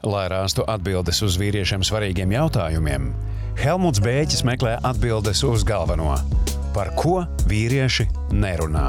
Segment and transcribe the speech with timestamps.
[0.00, 3.10] Lai rastu atbildes uz vīriešiem svarīgiem jautājumiem,
[3.60, 6.14] Helmuts Bēķis meklē atbildes uz galveno-
[6.74, 8.88] par ko vīrieši nerunā.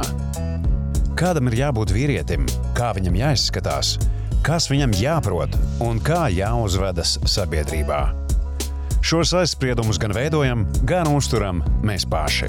[1.20, 3.98] Kādam ir jābūt vīrietim, kā viņam jāizskatās,
[4.42, 5.52] kas viņam jāprot
[5.82, 8.16] un kā jāuzvedas sabiedrībā.
[9.04, 12.48] Šos aizspriedumus gan veidojam, gan uzturam mēs paši.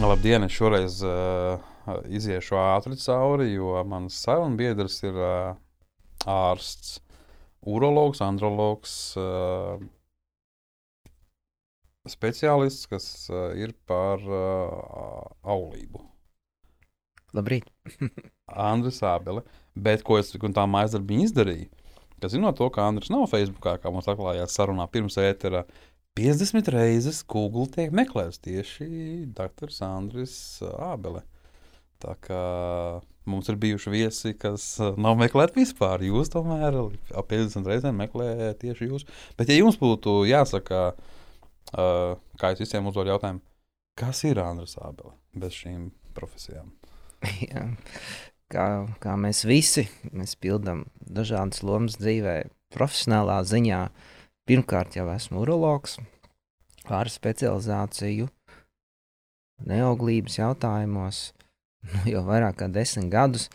[0.00, 1.69] Labdien, šoreiz uh,
[2.08, 5.54] iziešu ātri cauri, jo mans sarunbiedrs ir uh,
[6.30, 6.98] ārsts,
[7.66, 9.80] urologs, andrologs, uh,
[12.08, 16.04] speciālists, kas uh, ir par uh, aulību.
[17.36, 17.68] Labrīt.
[18.70, 19.44] Andris Ābele.
[19.78, 21.68] Bet ko es tā mājasdarbiņu izdarīju?
[22.20, 25.62] Ka zinot to, ka Andris nav Facebookā, kā mums atklājās sarunā pirms ētera,
[26.18, 29.70] 50 reizes Google tiek meklēts tieši dr.
[29.86, 30.34] Andris
[30.74, 31.22] Ābele.
[32.00, 32.42] Tā kā
[33.28, 36.02] mums ir bijuši viesi, kas nav meklēti vispār.
[36.06, 36.78] Jūs tomēr
[37.14, 39.06] ap 50 reizēm meklējat tieši jūs.
[39.38, 43.42] Bet, ja jums būtu jāsaka, uh, kā es visiem uzdodu jautājumu,
[44.00, 46.72] kas ir Andris Ābele bez šīm profesijām?
[47.50, 47.66] Jā.
[48.50, 48.64] Kā,
[48.98, 52.40] kā mēs visi, mēs pildām dažādas lomas dzīvē,
[52.74, 53.84] profesionālā ziņā.
[54.50, 56.00] Pirmkārt, jau esmu urologs
[56.90, 58.26] ar specializāciju
[59.70, 61.20] neauglības jautājumos,
[61.86, 63.48] nu, jau vairāk kā desmit gadus.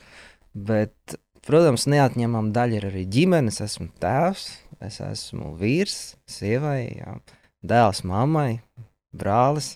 [0.56, 3.60] Bet, protams, neatņemama daļa ir arī ģimenes.
[3.60, 4.48] Es esmu tēvs,
[4.86, 7.18] es esmu vīrs, sievai, jā,
[7.66, 8.62] dēls, mammai,
[9.16, 9.76] brālis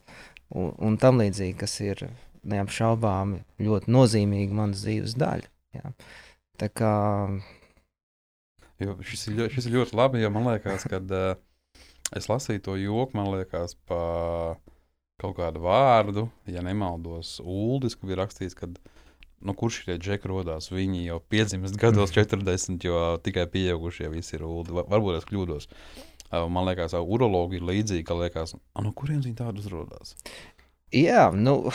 [0.50, 2.08] un, un tam līdzīgi, kas ir
[2.50, 5.50] neapšaubāmi ļoti nozīmīga manas dzīves daļa.
[5.76, 5.94] Jā.
[6.60, 6.94] Tā kā
[8.80, 11.34] Jo šis, ir ļoti, šis ir ļoti labi, jo man liekas, ka uh,
[12.16, 14.56] es lasīju to joku, man liekas, pa
[15.20, 18.70] kaut kādu vārdu, ja nemaldos, Uldis, kur ir rakstīts, ka
[19.40, 20.70] nu, kurš šie džeki radās.
[20.74, 24.76] Viņi jau piedzimst gados, 40, jo tikai pieaugušie visi ir Uldi.
[24.80, 25.70] Varbūt es kļūdos.
[26.30, 30.14] Man liekas, ka urologi ir līdzīgi, ka liekas, no kurienes viņi tādu uzrādās.
[30.94, 31.72] Jā, nu,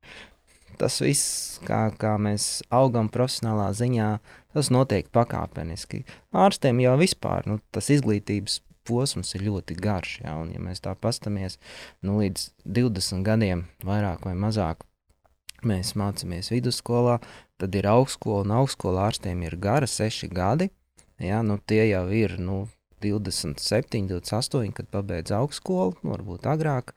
[0.80, 4.08] tas viss, kā, kā mēs augam profesionālā ziņā,
[4.56, 6.04] tas notiek pakāpeniski.
[6.32, 10.18] Ārstiem jau vispār nu, tas izglītības posms ir ļoti garš.
[10.24, 11.58] Ja, un, ja mēs tā paskatāmies
[12.04, 14.84] nu, līdz 20 gadiem, vairāk vai mazāk,
[15.66, 17.18] mēs mācāmies vidusskolā,
[17.62, 20.70] tad ir augstskola, un augstskola ārstiem ir gara 6 gadi.
[21.22, 22.64] Ja, nu, tie jau ir nu,
[23.02, 26.94] 27, 28, kad pabeidz augstskolu, varbūt agrāk.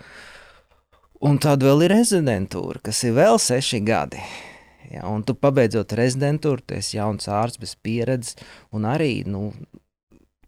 [1.26, 4.22] Un tad vēl ir rezidentūra, kas ir vēl seši gadi.
[4.92, 8.38] Ja, un tu pabeidzot rezidentūru, tu esi jauns ārsts bez pieredzes,
[8.76, 9.50] un arī, nu,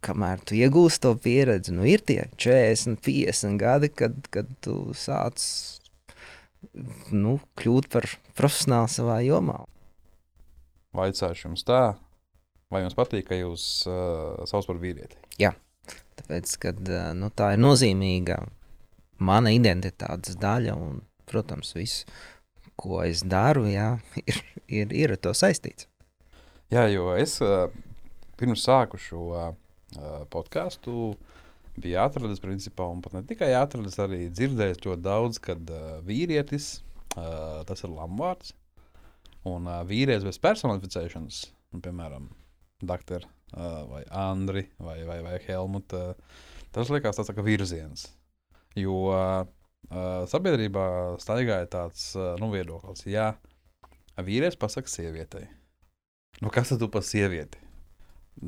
[0.04, 5.42] kamēr tu iegūsi to pieredzi, nu, ir tie 40, 50 gadi, kad, kad tu sāc
[7.14, 8.06] nu, kļūt par
[8.38, 9.60] profesionāli savā jomā.
[10.96, 11.82] Vaicāšu jums tā,
[12.72, 15.18] vai jums patīk, ka jūs uh, sauc par vīrieti?
[15.40, 15.52] Jā,
[16.20, 18.40] tāpēc, kad, uh, nu, tā ir nozīmīga
[19.18, 22.06] mana identitātes daļa un, protams, viss,
[22.78, 25.88] ko es daru, jā, ir, ir, ir to saistīts.
[26.68, 27.38] Jā, jo es
[28.36, 29.54] pirms sāku šo
[30.32, 31.14] podkāstu
[31.78, 35.70] biju atradis, principā, un pat ne tikai atradis, arī dzirdējis ļoti daudz, kad
[36.06, 36.80] vīrietis,
[37.14, 38.54] tas ir lamvārds,
[39.46, 41.42] un vīrietis bez personificēšanas,
[41.74, 42.26] nu, piemēram,
[42.82, 46.14] doktor vai Andri vai, vai, vai Helmuta,
[46.74, 48.08] tas liekas tāds tā kā virziens.
[48.76, 49.46] Jo uh,
[50.28, 50.88] sabiedrībā
[51.22, 53.32] staigāja tāds uh, nu, viedoklis, ja
[54.18, 55.46] vīrietis pasakā sievietei,
[56.42, 57.67] nu kas tad tu par sievieti?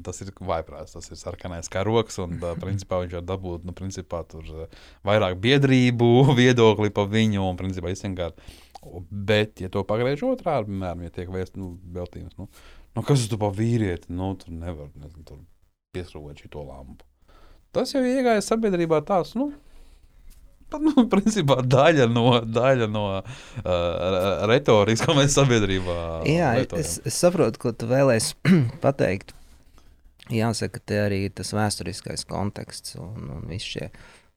[0.07, 4.23] Tas ir vaiprāts, tas ir sarkanais karoks, un uh, principā viņš var dabūt nu, principā,
[4.29, 4.47] tur,
[5.07, 8.43] vairāk biedrību, viedokli par viņu, un principā izsmeļot.
[9.11, 12.47] Bet, ja to pagriež otrādi, piemēram, ja tiek vēsts nu, veltījums, nu,
[12.97, 15.43] nu, kas tu par vīrieti, nu, tur nevar nezinu,
[15.97, 17.05] pieskrūvēt šo lampu.
[17.75, 19.51] Tas jau iegāja sabiedrībā tāds, nu,
[20.87, 25.99] nu, principā daļa no, daļa no uh, retorikas, ko mēs sabiedrībā
[26.29, 28.39] Jā, es, es saprotu, ko tu vēlēsi
[28.85, 29.35] pateikt.
[30.31, 33.91] Jāsaka, te arī tas vēsturiskais konteksts un, un visi šie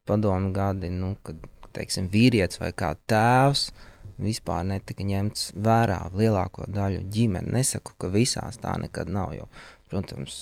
[0.08, 1.38] padomu gadi, nu, kad,
[1.74, 3.68] teiksim, vīrietis vai kā tēvs
[4.22, 7.54] vispār netika ņemts vērā lielāko daļu ģimeni.
[7.56, 9.48] Nesaku, ka visās tā nekad nav, jo,
[9.90, 10.36] protams,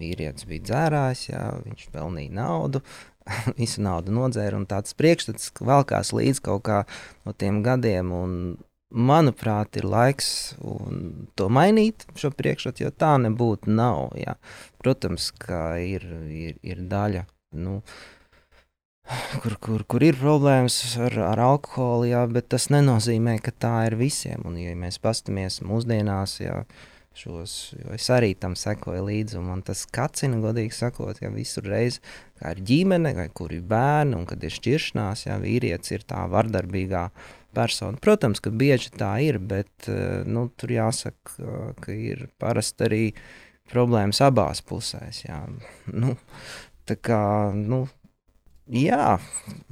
[0.00, 2.82] vīrietis bija dzērājs, jā, viņš pelnīja naudu,
[3.60, 6.80] visu naudu nodzēra, un tāds priekšstats valkās līdz kaut kā
[7.26, 8.12] no tiem gadiem.
[8.14, 8.38] Un,
[8.94, 10.28] manuprāt, ir laiks
[11.36, 14.14] to mainīt, šo priekšstatu, jo tā nebūtu nav.
[14.18, 14.38] Jā.
[14.80, 17.26] Protams, ka ir, ir, ir daļa.
[17.54, 17.80] Nu,
[19.42, 23.98] Kur, kur, kur ir problēmas ar, ar alkoholu, jā, bet tas nenozīmē, ka tā ir
[24.00, 24.40] visiem.
[24.48, 26.62] Un, ja mēs paskatāmies mūsdienās, jā,
[27.12, 29.42] šos, es arī tam sekoju līdzi.
[29.44, 32.00] Man tas kacina, godīgi sakot, ja visur reiz,
[32.40, 36.24] kā ir ģimene, vai kur ir bērni, un kad ir šķiršanās, ja vīrietis ir tā
[36.32, 37.04] vardarbīgā
[37.54, 38.00] persona.
[38.02, 41.38] Protams, ka bieži tā ir, bet eh, nu, tur jāsaka,
[41.80, 43.02] ka ir parasti arī
[43.70, 45.24] problēmas abās pusēs.
[45.26, 45.42] Jā.
[45.88, 46.16] Nu,
[46.88, 47.20] tā kā,
[47.56, 47.84] nu,
[48.68, 49.18] jā,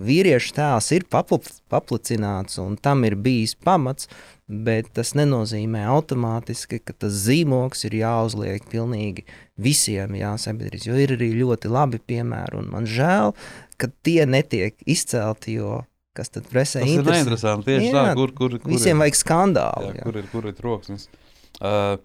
[0.01, 4.09] vīriešu tēls ir paplicināts, un tam ir bijis pamats,
[4.53, 9.25] bet tas nenozīmē automātiski, ka tas zīmogs ir jāuzliek pilnīgi
[9.57, 13.33] visiem jā, sabiedrības, jo ir arī ļoti labi piemēri, un man žēl,
[13.81, 15.83] ka tie netiek izcelti, jo
[16.17, 19.19] kas tad presē Tas ir neinteresanti, tieši jā, tā, kur, kur, kur visiem ir, vajag
[19.19, 19.91] skandālu.
[19.91, 20.07] Jā, jā.
[20.07, 21.07] Kur ir, kur ir troksnis?
[21.59, 21.97] Uh,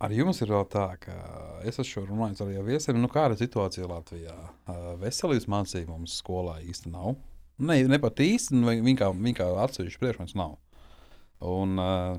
[0.00, 1.14] Ar jums ir vēl tā, ka
[1.68, 2.96] es esmu runājis arī ar viesiem.
[3.02, 4.32] Nu, kāda ir situācija Latvijā?
[4.64, 7.18] Uh, veselības mācību mums skolā īsti nav.
[7.60, 10.54] Ne, ne pat īsti, viņa kā, viņa kā atsevišķa priekšmets nav.
[11.44, 12.16] Un uh,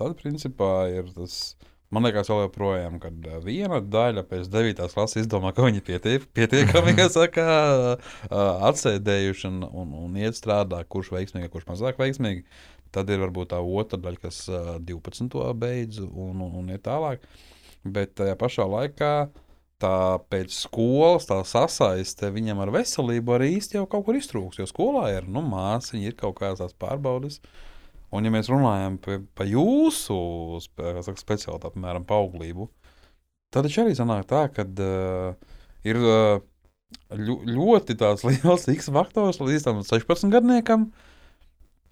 [0.00, 1.58] tad, principā, ir tas,
[1.94, 4.84] man liekas, vēl joprojām, kad viena daļa pēc 9.
[4.94, 7.46] klases izdomā, ka viņi pietiek, pietiekami, saka,
[7.96, 8.16] uh,
[8.68, 12.44] atsēdējuši un, un, un iet strādā, kurš veiksmīgi, kurš mazāk veiksmīgi.
[12.94, 15.36] Tad ir varbūt tā otra daļa, kas uh, 12.
[15.60, 17.24] beidz un, un, un ir tālāk.
[17.88, 19.12] Bet tajā pašā laikā
[19.82, 24.58] tā pēc skolas tā sasaiste viņam ar veselību arī īsti jau kaut kur iztrūks.
[24.58, 27.38] Jo skolā ir nu, māsīņa, ir kaut kādas pārbaudes.
[28.08, 30.16] Un, ja mēs runājam par pa jūsu
[30.64, 32.70] saka, specialitāti, piemēram, auglību,
[33.52, 35.34] tad arī sanāk tā, ka uh,
[35.84, 36.40] ir uh,
[37.12, 37.98] ļoti
[38.32, 40.88] liels X faktors līdz tam 16 gadniekam.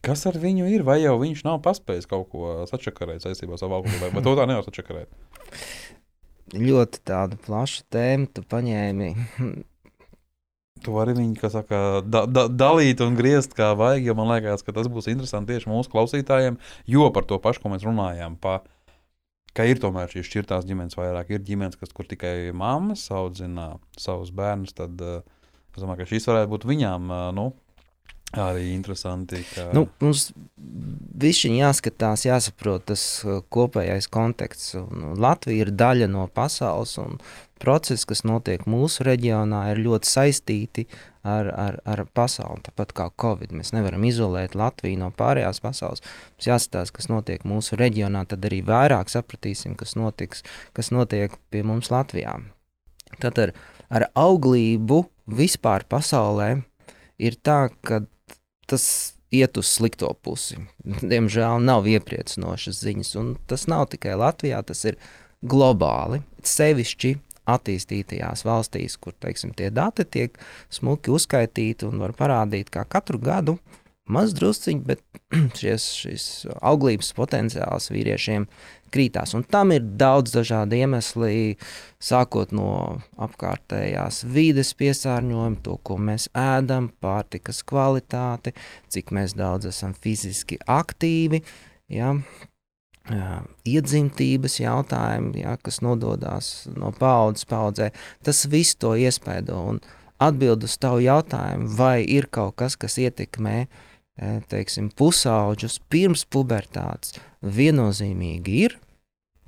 [0.06, 0.84] Kas ar viņu ir?
[0.86, 4.44] Vai jau viņš nav paspējis kaut ko sačakarēt saistībā ar savu alkoholu, vai to tā
[4.48, 5.10] nevar sačakarēt?
[6.56, 9.08] Ļoti tāda plaša tēma, tu paņēmi.
[10.84, 14.64] Tu vari viņu, kā saka, da, da, dalīt un griezt kā vajag, jo man liekas,
[14.66, 16.58] ka tas būs interesanti tieši mūsu klausītājiem,
[16.92, 18.58] jo par to pašu, ko mēs runājām, pa,
[19.56, 21.32] ka ir tomēr šīs šķirtās ģimenes vairāk.
[21.32, 25.22] Ir ģimenes, kas, kur tikai mammas audzina savus bērnus, tad uh,
[25.72, 27.52] es domāju, ka šīs varētu būt viņām, uh, nu,
[28.34, 29.38] Arī interesanti.
[29.54, 29.68] Ka...
[29.70, 34.74] Nu, mums bija jāskatās, jāsaprot tas uh, kopējais konteksts.
[34.80, 37.20] Un Latvija ir daļa no pasaules, un
[37.62, 40.86] procesi, kas notiek mūsu reģionā, ir ļoti saistīti
[41.26, 42.62] ar, ar, ar pasauli.
[42.68, 46.04] Tāpat kā Covid, mēs nevaram izolēt Latviju no pārējās pasaules.
[46.36, 50.44] Mums jāskatās, kas notiek mūsu reģionā, tad arī vairāk sapratīsim, kas, notiks,
[50.76, 52.38] kas notiek pie mums Latvijā.
[53.22, 53.54] Tad ar,
[53.88, 56.56] ar auglību vispār pasaulē
[57.22, 58.04] ir tā, ka
[58.70, 60.58] tas iet uz slikto pusi.
[60.84, 64.98] Diemžēl nav iepriecinošas ziņas, un tas nav tikai Latvijā, tas ir
[65.46, 66.22] globāli.
[66.46, 70.38] Sevišķi attīstītajās valstīs, kur teiksim, tie dati tiek
[70.72, 73.58] smuki uzskaitīti un var parādīt, kā katru gadu
[74.06, 75.02] maz drusciņi, bet
[75.60, 76.26] šies, šis
[76.60, 78.46] auglības potenciāls vīriešiem
[78.94, 79.34] krītās.
[79.36, 81.30] Un tam ir daudz dažādu iemeslu,
[82.02, 82.70] sākot no
[83.26, 88.54] apkārtējās vides piesārņojuma, to, ko mēs ēdam, pārtikas kvalitāti,
[88.92, 91.42] cik daudz esam fiziski aktīvi.
[91.92, 92.14] Ja?
[93.66, 97.92] Iedzimtības jautājumi, ja, kas nododas no paudzes paudzē,
[98.26, 99.60] tas viss to iespaido.
[99.74, 99.80] Un
[100.22, 103.66] atbild uz tavu jautājumu, vai ir kaut kas, kas ietekmē
[104.48, 108.78] teiksim, pusauģus pirms pubertātes, viennozīmīgi ir.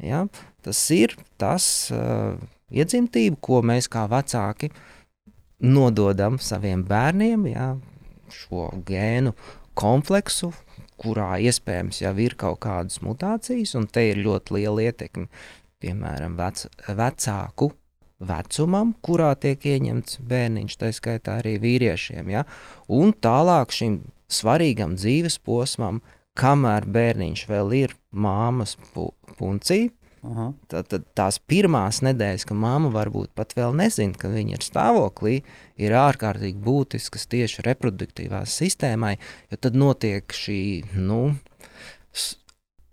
[0.02, 0.26] Ja?
[0.62, 2.36] Tas ir tas uh,
[2.70, 4.70] iedzimtība, ko mēs kā vecāki
[5.64, 7.72] nododam saviem bērniem, ja?
[8.28, 9.32] šo gēnu
[9.78, 10.52] kompleksu,
[11.00, 15.28] kurā iespējams jau ir kaut kādas mutācijas, un te ir ļoti liela ietekme.
[15.78, 17.70] Piemēram, vec, vecāku
[18.18, 22.32] vecumam, kurā tiek ieņemts bērniņš, tā skaitā arī vīriešiem.
[22.34, 22.44] Ja?
[22.90, 24.00] Un tālāk šim
[24.30, 26.02] svarīgam dzīves posmam,
[26.38, 29.88] kamēr bērniņš vēl ir māmas pu puncī.
[30.68, 35.34] Tad, tad tās pirmās nedēļas, kad mamma varbūt pat vēl nezina, ka viņa ir stāvoklī,
[35.78, 39.16] ir ārkārtīgi būtiskas tieši reproduktīvā sistēmai,
[39.52, 40.60] jo tad notiek šī
[40.98, 41.36] nu,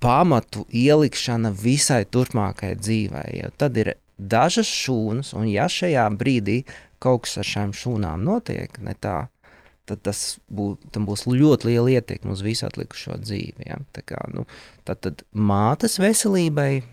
[0.04, 3.46] pamatu ielikšana visai turpmākajai dzīvei.
[3.58, 6.62] Tad ir dažas šūnas, un ja šajā brīdī
[7.02, 9.26] kaut kas ar šīm šūnām notiek, ne tā,
[9.90, 13.70] tad tas bū, būs ļoti liela ietekme uz visu atlikušo dzīvi.
[13.70, 13.80] Ja?
[13.96, 14.46] Tā kā, nu,
[14.88, 16.84] tad, tad mātes veselībai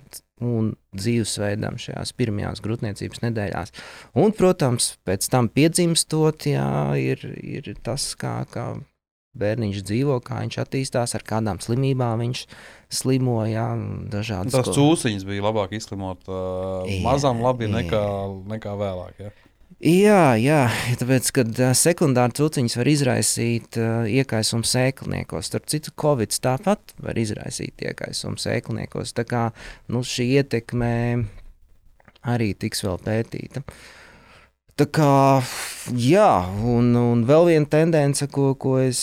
[0.43, 3.75] un dzīvesveidam šajās pirmajās grūtniecības nedēļās.
[4.19, 8.73] Un, protams, pēc tam piedzimstot, jā, ir, ir tas, kā, kā
[9.39, 12.45] bērniņš dzīvo, kā viņš attīstās, ar kādām slimībām viņš
[12.93, 13.39] slimo.
[13.49, 13.71] Jā,
[14.13, 17.77] dažādas tās cūciņas bija labāk izslimot uh, mazām labi jā.
[17.79, 18.05] nekā,
[18.53, 19.25] nekā vēlāk.
[19.25, 19.33] Jā.
[19.83, 26.93] Jā, jā, tāpēc, kad sekundāri cūciņas var izraisīt uh, iekaisumu sēkliniekos, starp citu, Covid tāpat
[27.03, 29.11] var izraisīt iekaisumu sēkliniekos.
[29.17, 29.41] Tā kā
[29.91, 30.93] nu, šī ietekme
[32.23, 33.65] arī tiks vēl pētīta.
[34.79, 35.17] Tā kā,
[35.99, 36.31] jā,
[36.63, 39.03] un, un vēl viena tendence, ko, ko es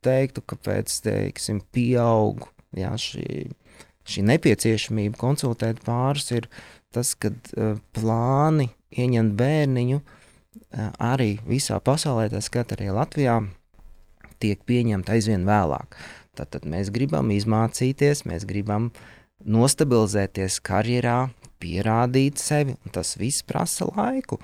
[0.00, 3.50] teiktu, kāpēc, teiksim, pieaug jā, šī,
[4.08, 6.48] šī nepieciešamība konsultēt pārus, ir
[6.96, 10.00] tas, ka uh, plāni ieņemt bērniņu
[11.02, 13.40] arī visā pasaulē, tā skaitā arī Latvijā,
[14.42, 15.96] tiek pieņemta aizvien vēlāk.
[16.36, 18.90] Tad mēs gribam izmācīties, mēs gribam
[19.44, 24.38] nostabilizēties karjerā, pierādīt sevi, un tas viss prasa laiku.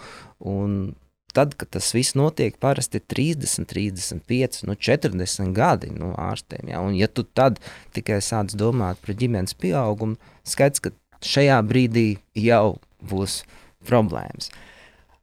[0.48, 0.94] Un
[1.36, 6.72] tad, kad tas viss notiek, parasti ir 30, 35, nu 40 gadi nu, ārstiem.
[6.72, 6.80] Ja?
[6.84, 7.60] Un, ja tu tad
[7.96, 10.16] tikai sāc domāt par ģimenes pieaugumu,
[10.48, 12.06] skaidrs, ka šajā brīdī
[12.36, 12.78] jau
[13.08, 13.42] būs
[13.88, 14.50] problēmas.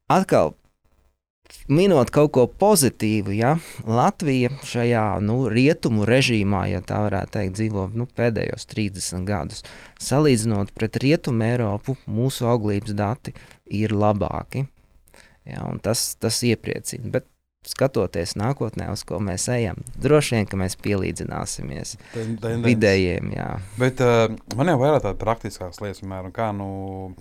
[0.09, 0.55] Atkal,
[1.69, 7.87] minot kaut ko pozitīvu, ja Latvija šajā nu, rietumu režīmā, ja tā varētu teikt, dzīvo
[7.97, 9.63] nu, pēdējos 30 gadus.
[10.01, 13.35] Salīdzinot pret rietumu Eiropu, mūsu auglības dati
[13.65, 14.65] ir labāki.
[15.49, 17.09] Ja, tas, tas iepriecina.
[17.13, 17.25] Bet
[17.67, 21.97] skatoties nākotnē, uz ko mēs ejam, droši vien, ka mēs pielīdzināsimies
[22.63, 23.33] vidējiem.
[23.35, 23.49] Jā.
[23.79, 26.69] Bet uh, man jau vairāk tādas praktiskas lietas, piemēram, kā nu,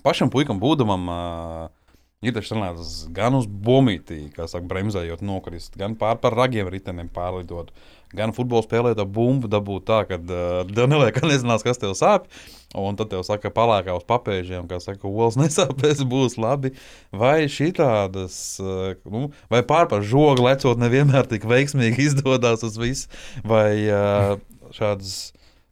[0.07, 1.11] pašam puikam būdamam.
[1.11, 1.75] Uh,
[2.18, 7.07] Ir taču runāts gan uz bumbītī, kā saka, bremzējot, nokrist, gan pār par ragiem riteniem
[7.14, 7.71] pārlidot,
[8.17, 12.29] gan futbola spēlēt bumbu, dabūt tā, ka uh, Danielē, ka nezinās, kas tev sāp.
[12.77, 16.75] Un tad tev saka, palākā uz papēžiem, kā saka, olas nesāpēs, būs labi.
[17.12, 22.79] Vai šī tādas, uh, nu, vai pār par žogu lecot nevienmēr tik veiksmīgi izdodas uz
[22.81, 23.12] visu,
[23.45, 24.37] vai uh,
[24.77, 25.19] šādas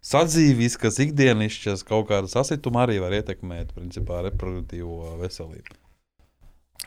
[0.07, 5.81] sadzīviskas, ikdienišķas kaut kāda sasituma arī var ietekmēt, principā, reproduktīvo veselību.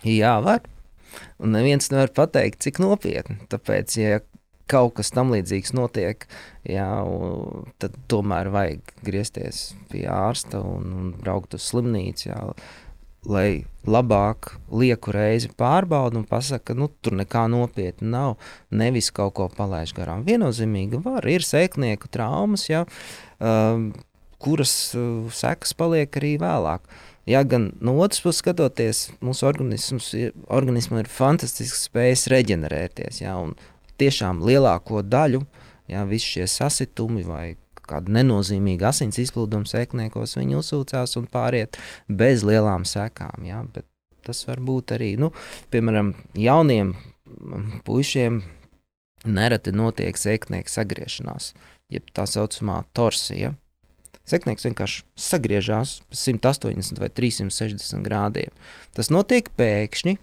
[0.07, 0.63] Jā, var.
[1.41, 3.39] Un neviens nevar pateikt, cik nopietni.
[3.51, 4.19] Tāpēc, ja
[4.69, 6.27] kaut kas tam līdzīgs notiek,
[6.67, 6.89] jā,
[7.81, 12.29] tad tomēr vajag griezties pie ārsta un, un braukt uz slimnīcu.
[12.29, 12.43] Jā,
[13.27, 18.51] lai labāk lieku reizi pārbauda un pasaka, ka nu, tur nekā nopietna nav.
[18.71, 20.23] Nevis kaut ko palaiž garām.
[20.27, 23.89] Viennozīmīgi var, ir sēknieku traumas, jā, uh,
[24.39, 26.85] kuras uh, sekas paliek arī vēlāk.
[27.29, 33.19] Ja gan no otras puses skatoties, mūsu organismam ir fantastisks spējas reģenerēties.
[33.21, 33.35] Ja,
[33.99, 35.43] tiešām lielāko daļu,
[35.91, 37.45] ja visi šie sasitumi vai
[37.89, 43.45] kāda nenozīmīga asins izplūduma sēkniekos, viņi uzsūcās un pāriet bez lielām sekām.
[43.47, 43.63] Ja,
[44.25, 45.31] tas var būt arī, nu,
[45.73, 46.93] piemēram, jauniem
[47.87, 48.43] puišiem
[49.29, 51.53] nereti notiek sēknieka sagriešanās,
[51.91, 53.55] jeb tā saucamā torsija.
[54.29, 58.53] Seknieks vienkārši sagriežās 180 vai 360 grādiem.
[58.93, 60.19] Tas notiek pēkšņi,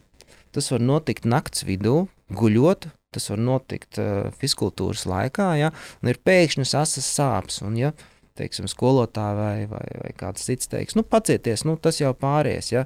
[0.55, 5.73] tas var notikt naktas vidū, guļot, tas var notikt uh, fiziskultūras laikā, ja,
[6.05, 7.63] ir pēkšņas asas sāpes.
[7.67, 7.93] Un, ja,
[8.37, 12.71] teiksim, skolotāji vai, vai, vai kāds cits teiks, nu, pacieties, nu, tas jau pāries.
[12.73, 12.85] Ja?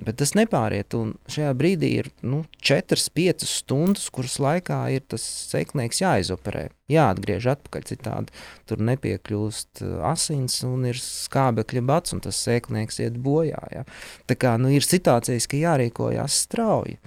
[0.00, 0.96] Bet tas nepāriet.
[0.98, 6.66] Un šajā brīdī ir nu, 4-5 stundas, kuras laikā ir tas seknieks jāizoperē.
[6.92, 13.20] Jāatgriež atpakaļ, citādi tur nepiekļūst uh, asins un ir skābekļa bats, un tas seknieks iet
[13.22, 13.62] bojā.
[13.74, 13.84] Ja?
[14.30, 17.00] Tā kā nu, ir situācijas, ka jārīkojas strauji.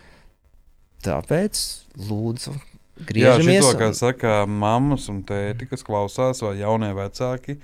[1.06, 1.62] Tāpēc
[2.10, 2.58] lūdzu
[3.00, 3.48] Griežamies.
[3.48, 7.56] Jā, šito, kā saka mammas un tēti, kas klausās, vai jaunie vecāki,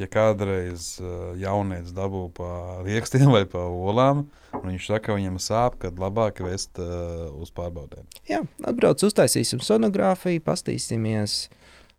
[0.00, 4.24] ja kādreiz uh, jaunietis dabū pa rīkstiem vai pa olām,
[4.56, 8.06] un viņš saka, ka viņam sāp, tad labāk vest uh, uz pārbaudēm.
[8.30, 11.50] Jā, atbrauc, uztaisīsim sonogrāfiju, pastīsimies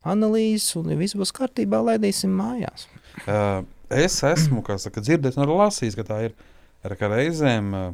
[0.10, 2.88] analīzes, un ja viss būs kārtībā, laidīsim mājās.
[3.28, 3.62] Uh,
[3.94, 6.38] es esmu saka, dzirdējis un lasījis, ka tā ir
[6.88, 7.90] ar kā reizēm uh,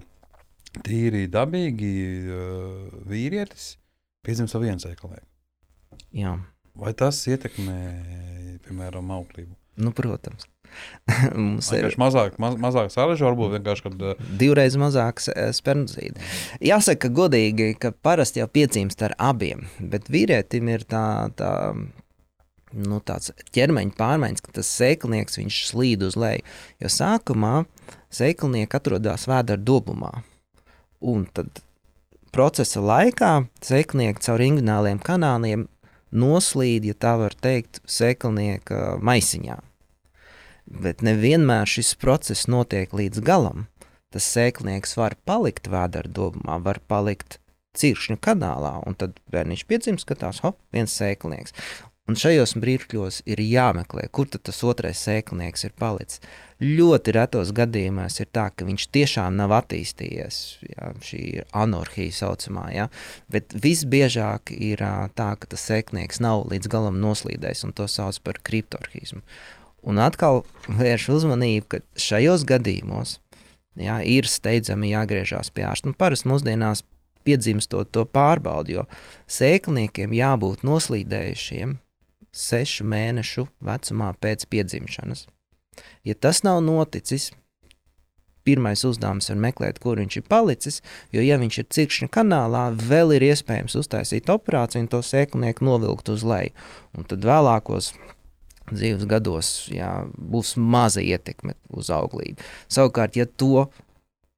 [0.84, 1.94] tīri dabīgi
[2.26, 3.76] uh, vīrietis
[4.26, 5.22] piedzimst savu vienu sēklē.
[6.16, 6.36] Jā.
[6.76, 7.78] Vai tas ietekmē,
[8.66, 9.54] piemēram, auklību?
[9.80, 10.48] Nu, protams.
[11.36, 14.06] Mums ir mazāk, maz, mazāk sāļu, varbūt vienkārši kad...
[14.40, 16.24] Divreiz mazāk spermzīdu.
[16.64, 21.06] Jāsaka, godīgi, ka parasti jau piedzimst ar abiem, bet vīrietim ir tā,
[21.40, 21.52] tā
[22.76, 25.40] nu, tāds ķermeņa pārmaiņas, ka tas sēklinieks
[25.70, 26.44] slīd uz leju.
[26.84, 27.58] Jo sākumā
[28.16, 30.14] sēklinieki atrodas vēdera dobumā.
[31.06, 31.62] Un tad
[32.34, 35.68] procesa laikā sēklinieki caur inguināliem kanāliem
[36.16, 39.60] noslīd, ja tā var teikt, sēklinieka maisiņā.
[40.66, 43.68] Bet nevienmēr šis process notiek līdz galam.
[44.10, 47.38] Tas sēklinieks var palikt vēdera domā, var palikt
[47.76, 51.54] cirkšņa kanālā, un tad bērniņš piedzimst, skatās, hop, viens sēklinieks.
[52.06, 56.20] Un šajos brīdļos ir jāmeklē, kur tas otrais sēklinieks ir palicis.
[56.62, 60.38] Ļoti retos gadījumos ir tā, ka viņš tiešām nav attīstījies.
[60.70, 62.68] Jā, šī ir anarhija saucamā.
[62.76, 62.86] Jā.
[63.34, 64.84] Bet visbiežāk ir
[65.18, 69.24] tā, ka tas sēklinieks nav līdz galam noslīdējis, un to sauc par kriptorhismu.
[69.90, 73.16] Un atkal vērš uzmanību, ka šajos gadījumos
[73.82, 75.90] jā, ir steidzami jāgriežās pie ārsta.
[75.90, 76.86] Nu, parasti mūsdienās
[77.26, 78.86] piedzimstot to pārbaudi, jo
[79.26, 81.80] sēklniekiem jābūt noslīdējušiem
[82.36, 85.26] sešu mēnešu vecumā pēc piedzimšanas.
[86.08, 87.32] Ja tas nav noticis,
[88.46, 90.82] pirmais uzdevums ir meklēt, kur viņš ir palicis,
[91.16, 96.12] jo, ja viņš ir cirkšņa kanālā, vēl ir iespējams uztaisīt operāciju un to sēklnieku novilkt
[96.14, 96.54] uz leju.
[96.96, 97.94] Un tad vēlākos
[98.72, 102.42] dzīves gados jā, būs maza ietekme uz auglību.
[102.72, 103.68] Savukārt, ja to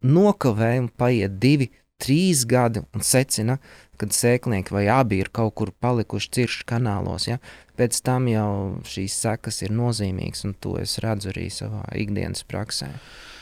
[0.04, 3.58] nokavē un paiet divi, trīs gadi un secina,
[3.98, 7.40] kad sēklinieki vai abi ir kaut kur palikuši cirkšņa kanālos, ja,
[7.80, 8.50] pēc tam jau
[8.88, 12.92] šīs sekas ir nozīmīgas, un to es redzu arī savā ikdienas praksē.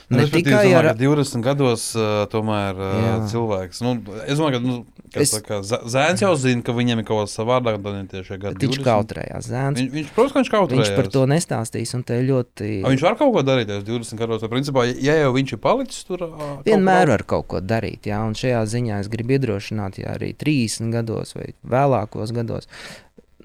[0.10, 3.82] Nu, ne tikai ar 20 gados, uh, tomēr uh, cilvēks.
[3.82, 3.96] Nu,
[4.28, 4.76] es domāju, ka nu,
[5.18, 7.80] es, saka, zēns jau zina, ka viņam ir kaut kas savādāk.
[7.82, 9.50] Viņš kautrējās.
[9.50, 10.92] Zēns, viņš, viņš, protams, viņš kautrējās.
[10.92, 11.96] Viņš par to nestāstīs.
[12.06, 12.70] Ļoti...
[12.84, 14.46] A, viņš var kaut ko darīt 20 gados.
[14.52, 16.28] Principā, ja jau viņš ir palicis tur,
[16.68, 18.06] vienmēr var kaut ko darīt.
[18.12, 22.70] Jā, un šajā ziņā es gribu iedrošināt, ja arī 30 gados vai vēlākos gados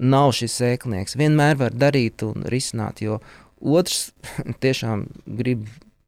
[0.01, 1.17] nav šis sēklinieks.
[1.19, 3.19] Vienmēr var darīt un risināt, jo
[3.61, 4.11] otrs
[4.63, 5.65] tiešām grib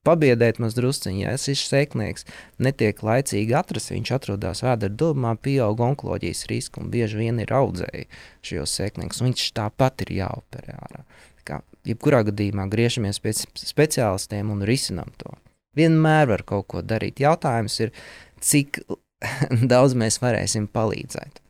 [0.08, 1.34] pabiedēt maz drusciņā.
[1.34, 2.28] Ja šis sēklinieks
[2.64, 8.10] netiek laicīgi atrasts, viņš atrodas vēdera domā, pieaug onkoloģijas risks un bieži vien ir audzēji
[8.46, 9.24] šajos sēklinieks.
[9.26, 11.06] Viņš tāpat ir jāoperē ārā.
[11.48, 15.34] Kā, jebkurā gadījumā griežamies pie speciālistiem un risinām to.
[15.78, 17.24] Vienmēr var kaut ko darīt.
[17.24, 17.96] Jautājums ir,
[18.44, 18.84] cik
[19.72, 21.42] daudz mēs varēsim palīdzēt.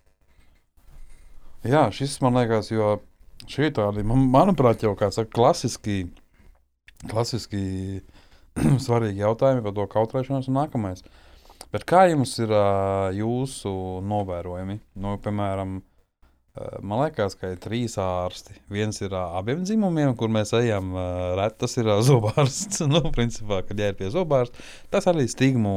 [1.63, 2.97] Jā, šis man liekas, jo
[3.47, 6.01] šī tādi, man, manuprāt, jau kāds saka, klasiski,
[7.07, 7.61] klasiski
[8.85, 11.05] svarīgi jautājumi par to kautrēšanos un nākamais.
[11.73, 13.71] Bet kā jums ir uh, jūsu
[14.05, 14.77] novērojumi?
[15.01, 18.59] Nu, piemēram, uh, man liekas, ka ir trīs ārsti.
[18.73, 20.93] Viens ir uh, abiem dzimumiem, kur mēs ejam.
[21.39, 22.83] Ret, tas ir zobārsts.
[22.93, 24.61] nu, principā, kad jāiet pie zobārsta,
[24.93, 25.75] tas arī stigmu,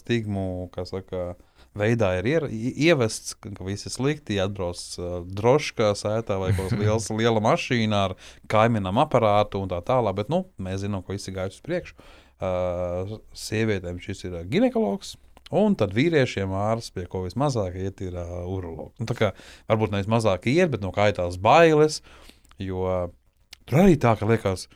[0.00, 4.38] stigmu kā saka, uh, veidā ir ier, ievests, ka viss ir slikti.
[4.42, 8.16] Atbrauc uh, drošā sētā vai kaut kāda liela, liela mašīna ar
[8.52, 10.18] kaimiņam aparātu un tā tālāk.
[10.22, 11.98] Bet nu, mēs zinām, ka viss ir gājis uz priekšu.
[12.42, 15.16] Uh, sievietēm šis ir ginekologs.
[15.52, 18.96] Un tad vīriešiem ārsts, pie ko vismazāk iet, ir uh, urologs.
[19.02, 19.34] Nu, kā,
[19.68, 22.00] varbūt nevis mazāk iet, bet no kā ir tās bailes.
[22.62, 23.10] Jo
[23.68, 24.66] tur arī tā, ka liekas,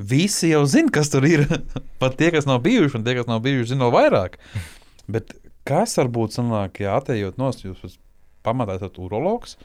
[0.00, 1.46] visi jau zina, kas tur ir.
[2.02, 4.38] Pat tie, kas nav bijuši, un tie, kas nav bijuši, zina vairāk.
[5.12, 5.34] Bet
[5.68, 7.98] Kas varbūt sanāk, ja atejot no jūs
[8.42, 9.56] pamatā esat urologs,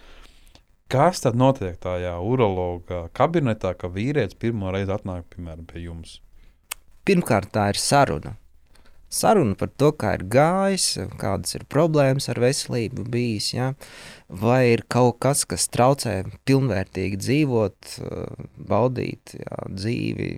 [0.92, 6.20] kas tad notiek tajā urologa kabinetā, ka vīrietis pirmo reizi atnāk piemēram, pie jums?
[7.08, 8.36] Pirmkārt, tā ir saruna.
[9.08, 10.86] Saruna par to, kā ir gājis,
[11.18, 13.70] kādas ir problēmas ar veselību bijis, ja?
[14.28, 17.94] vai ir kaut kas, kas traucē pilnvērtīgi dzīvot,
[18.68, 20.30] baudīt ja, dzīvi,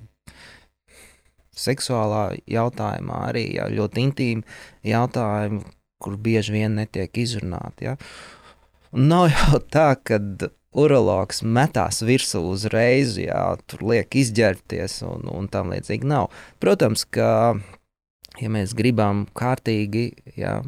[1.59, 5.63] seksuālā jautājumā arī jā, ļoti intīmi jautājumi,
[5.99, 7.89] kur bieži vien netiek izrunāti.
[7.89, 7.97] Ja?
[8.95, 10.21] Un nav jau tā, ka
[10.79, 16.29] urologs metās virsū uzreiz, jā, tur liek izģērbties un, un tam līdzīgi nav.
[16.61, 17.57] Protams, ka,
[18.39, 20.59] ja mēs gribam kārtīgi jā,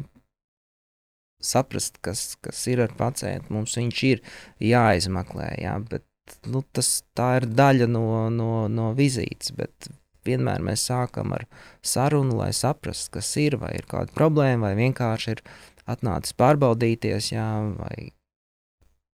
[1.42, 4.22] saprast, kas, kas ir ar pacientu, mums viņš ir
[4.62, 6.06] jāizmeklē, jā, bet
[6.50, 9.90] nu, tas, tā ir daļa no, no, no vizītes, bet
[10.26, 11.46] vienmēr mēs sākam ar
[11.84, 15.44] sarunu, lai saprastu, kas ir, vai ir kāda problēma, vai vienkārši ir
[15.90, 18.12] atnācis pārbaudīties, jā, vai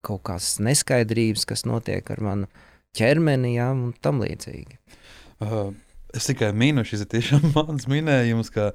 [0.05, 2.49] kaut kādas neskaidrības, kas notiek ar manu
[2.97, 4.79] ķermeni, jā, un tam līdzīgi.
[5.45, 5.75] Uh,
[6.17, 8.73] es tikai minu, šis ir tiešām mans minējums, ka,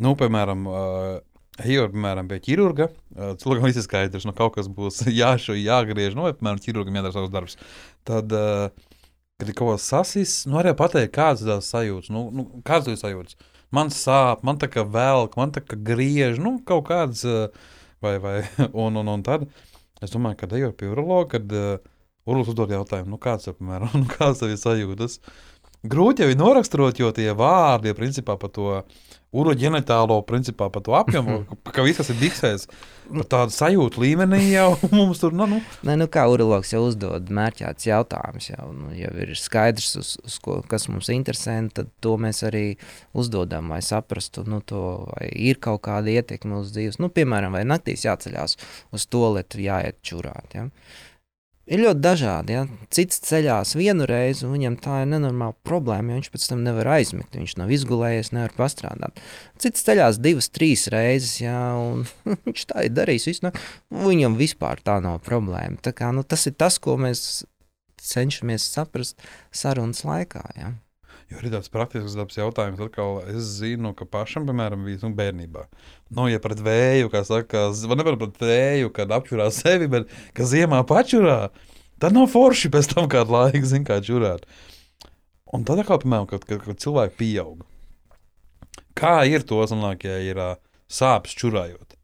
[0.00, 1.18] nu, piemēram, uh,
[1.60, 2.86] Ejot, piemēram, pie ķirurga,
[3.40, 7.16] cilvēkam viss ir skaidrs, nu, kaut kas būs jāšu, jāgriež, nu, vai, piemēram, ķirurgam jādara
[7.16, 7.58] savs darbs.
[8.08, 8.70] Tad uh,
[9.40, 12.12] kad ir kaut kas sasis, nu arī pateikt, kādas ir tās sajūtas.
[12.12, 13.38] Nu, nu, kādas ir sajūtas?
[13.74, 17.24] Man sāp, man tā kā velk, man tā kā griež, nu, kaut kādas,
[18.04, 18.34] vai, vai,
[18.84, 19.46] un, un, un tad
[20.00, 21.94] es domāju, ka ejot pie urologa, kad uh,
[22.28, 25.20] urologs uzdod jautājumu, nu, kāds ir, piemēram, nu, kādas ir sajūtas.
[25.80, 28.82] Grūti jau ir noraksturot, jo tie vārdi, principā par to
[29.30, 32.66] uroģenitālo, principā par to apjomu, ka viss tas ir diksēs.
[33.30, 35.60] Tādu sajūtu līmenī jau mums tur, nu, nu.
[35.86, 40.38] Nē, nu kā urologs jau uzdod mērķēts jautājums, jau, nu, jau ir skaidrs, uz, uz
[40.42, 42.64] ko, kas mums interesē, tad to mēs arī
[43.16, 44.82] uzdodam, lai saprastu, nu, to,
[45.14, 47.00] vai ir kaut kāda ietekme uz dzīves.
[47.02, 48.58] Nu, piemēram, vai naktīs jāceļās
[48.92, 50.58] uz to lietu, jāiet čurāt.
[50.58, 50.68] Ja?
[51.70, 52.56] Ir ļoti dažādi.
[52.56, 52.64] Ja?
[52.92, 56.90] Cits ceļās vienu reizi, un viņam tā ir nenormāla problēma, jo viņš pēc tam nevar
[56.96, 57.38] aizmigt.
[57.38, 59.22] Viņš nav izgulējies, nevar pastrādāt.
[59.62, 61.56] Cits ceļās divas, trīs reizes, ja?
[61.78, 62.04] un
[62.48, 63.30] viņš tā ir darījis.
[63.30, 63.54] Visu, nu,
[64.08, 65.80] viņam vispār tā nav problēma.
[65.84, 67.44] Tā kā, nu, tas ir tas, ko mēs
[68.00, 69.20] cenšamies saprast
[69.54, 70.44] sarunas laikā.
[70.58, 70.74] Ja?
[71.30, 75.62] Jo ir tāds praktisks dabas jautājums, atkal es zinu, ka pašam, piemēram, bija nu, bērnībā.
[76.16, 80.80] Nu, ja pret vēju, kā saka, nevar pret vēju, kad apčurā sevi, bet ka ziemā
[80.88, 81.52] pačurā,
[82.02, 84.42] tad nav forši pēc tam kādu laiku, zin, kā čurāt.
[85.54, 87.62] Un tad, kā, piemēram, kad, kad, kad cilvēki pieaug,
[88.98, 90.58] kā ir to sanāk, ja ir uh,
[90.90, 91.99] sāpes čurājot?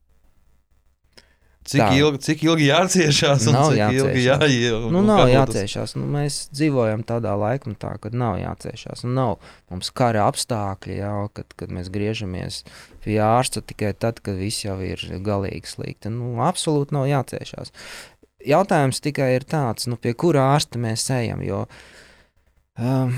[1.66, 1.86] Cik Tā.
[1.98, 3.48] ilgi, cik ilgi jāciešās?
[3.50, 4.20] Nav jāciešās.
[4.22, 4.84] jāiet?
[4.94, 5.96] Nu, nav jāciešās.
[5.98, 9.02] Nu, mēs dzīvojam tādā laikmetā, kad nav jāciešās.
[9.02, 9.32] Nu, nav
[9.72, 12.62] mums kara apstākļi, jau, kad, kad mēs griežamies
[13.02, 16.12] pie ārsta tikai tad, kad viss jau ir galīgi slikti.
[16.14, 17.74] Nu, absolūti nav jāciešās.
[18.46, 21.42] Jautājums tikai ir tāds, nu, pie kura ārsta mēs ejam.
[21.42, 21.64] Jo,
[22.78, 23.14] um,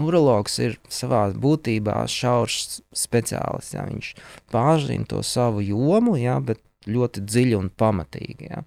[0.00, 3.74] Urologs ir savā būtībā šaurs speciālists.
[3.74, 3.84] Jā.
[3.88, 4.10] Viņš
[4.52, 8.50] pārzina to savu jomu, jā, bet ļoti dziļi un pamatīgi.
[8.50, 8.64] Jā.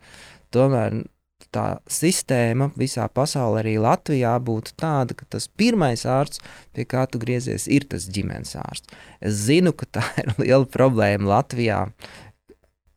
[0.54, 1.02] Tomēr
[1.54, 6.41] tā sistēma visā pasaulē, arī Latvijā, būtu tāda, ka tas pirmais ārsts,
[6.73, 8.93] pie kā tu griezies, ir tas ģimenes ārsts.
[9.21, 11.86] Es zinu, ka tā ir liela problēma Latvijā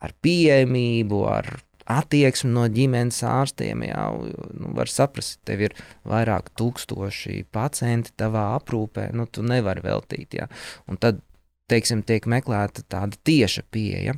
[0.06, 3.86] ar pieejamību, ar attieksmi no ģimenes ārstiem.
[3.86, 4.08] Jā,
[4.58, 5.76] nu, var saprast, tev ir
[6.08, 10.38] vairāk tūkstoši pacienti tavā aprūpē, nu, tu nevari veltīt.
[10.40, 10.50] Jā.
[10.90, 11.22] Un tad,
[11.70, 14.16] teiksim, tiek meklēta tāda tieša pieeja,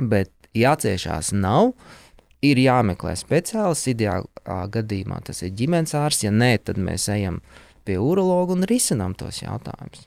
[0.00, 1.74] bet jāciešās nav.
[2.40, 6.24] Ir jāmeklē speciālists, ideālā gadījumā tas ir ģimenes ārsts.
[6.24, 7.42] Ja nē, tad mēs ejam
[7.84, 10.06] pie urologa un risinām tos jautājumus.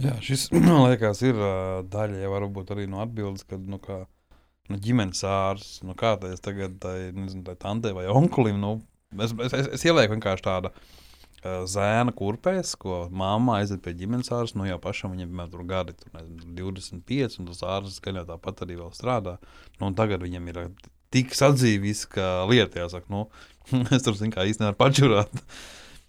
[0.00, 1.40] Jā, šis man liekas, ir
[1.90, 2.30] daļa ja
[2.76, 4.04] arī no atbildes, kad nu, kā,
[4.70, 8.78] nu, ģimenes ārsts, nu, kā tā es tagad tai, nezinu, tai tantei vai onkulim, nu,
[9.18, 10.72] es, es, es, es ielieku vienkārši tādu
[11.42, 15.96] zēna kurpēs, ko mamma aiziet pie ģimenes ārsta, nu jau pašam viņam piemēram tur gadi,
[15.96, 19.36] tur, nezinu, 25, un tas ārsts gan jau tāpat arī vēl strādā,
[19.80, 20.72] nu, tagad viņam ir uh,
[21.14, 23.26] tik sadzīvis, ka lieta jāsaka, nu,
[23.94, 25.44] es tur zinu, kā nevaru pačurāt.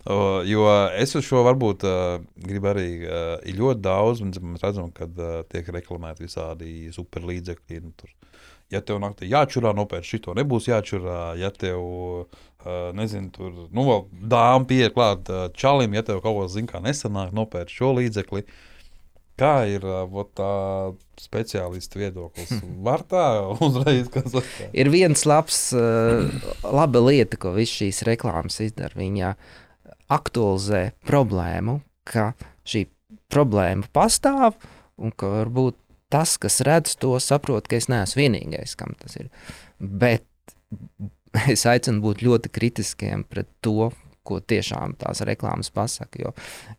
[0.09, 0.65] O, jo
[0.97, 2.87] es uz šo varbūt uh, gribu arī.
[3.05, 7.81] Uh, ir ļoti daudz, un mēs redzam, ka uh, tiek reklamēti visādi superlīdzekļi.
[7.85, 8.09] Nu, tur.
[8.73, 11.35] ja tev naktī jāčurā, nopērc šito, nebūs jāčurā.
[11.37, 12.41] Ja tev, uh,
[12.97, 16.81] nezinu, tur, nu, vēl dāmas pieiet klāt uh, čalim, ja tev kaut ko zina, kā
[16.83, 18.45] nesanāk, nopērc šo līdzekli.
[19.41, 20.51] Kā ir uh, vot tā
[21.21, 22.53] speciālistu viedoklis?
[22.87, 23.25] Var tā
[23.63, 24.69] uzreiz, kas saka?
[24.77, 25.63] Ir viens labs,
[26.61, 28.93] laba lieta, ko visas šīs reklāmas izdara.
[28.99, 29.33] Viņa
[30.11, 32.33] aktualizē problēmu, ka
[32.67, 32.85] šī
[33.31, 34.59] problēma pastāv
[35.01, 35.77] un ka varbūt
[36.11, 39.31] tas, kas redz to, saprot, ka es neesmu vienīgais, kam tas ir.
[39.79, 40.27] Bet
[41.53, 43.91] es aicinu būt ļoti kritiskiem pret to,
[44.27, 46.21] ko tiešām tās reklāmas pasaka.
[46.21, 46.33] Jo,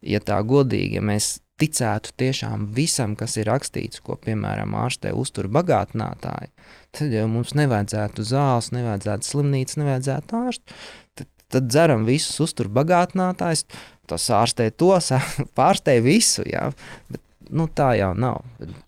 [0.06, 5.48] ja tā godīgi, ja mēs ticētu tiešām visam, kas ir rakstīts, ko, piemēram, ārstē uztur
[5.52, 6.50] bagātinātāji,
[6.96, 10.78] tad jau mums nevajadzētu zāles, nevajadzētu slimnīcas, nevajadzētu ārstu.
[11.18, 13.66] Tad, tad dzeram visus uztur bagātinātājus,
[14.10, 14.94] tas ārstē to,
[15.58, 16.70] pārstē visu, jā.
[17.12, 18.42] Bet, nu, tā jau nav.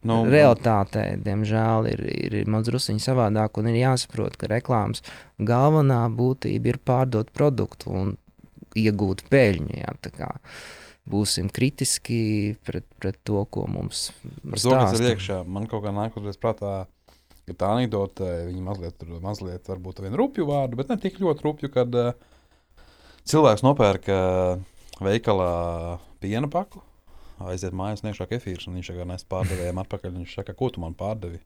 [0.06, 5.04] Nu, Realtātē, diemžēl, ir, ir, ir mazliet savādāk, un ir jāsaprot, ka reklāmas
[5.38, 8.14] galvenā būtība ir pārdot produktu un
[8.78, 9.78] iegūt peļņu.
[9.78, 9.94] Jā,
[11.10, 14.08] būsim kritiski pret, pret to, ko mums
[14.40, 16.86] Par to, kas ir iekšā, man kaut kā nāk uzreiz prātā,
[17.44, 21.44] ka tā anekdote, viņa mazliet, tur- mazliet varbūt vienu rupju vārdu, bet ne tik ļoti
[21.44, 22.14] rupju, kad uh,
[23.28, 24.56] cilvēks nopērk uh,
[25.04, 25.52] veikalā
[26.24, 26.80] piena paku,
[27.52, 30.96] aiziet mājās, niekšā kefīrs, un viņš tagad nes pārdevējiem atpakaļ, viņš saka, ko tu man
[30.98, 31.40] pārdevi?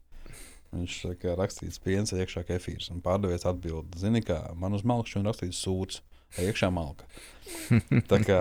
[0.74, 5.30] Viņš saka, rakstīts piens, iekšā kefīrs, un pārdevējs atbild, zini kā, man uz malkšķi un
[5.30, 6.02] rakstīts sūds.
[6.36, 7.06] Iekšā malka.
[8.10, 8.38] Tā kā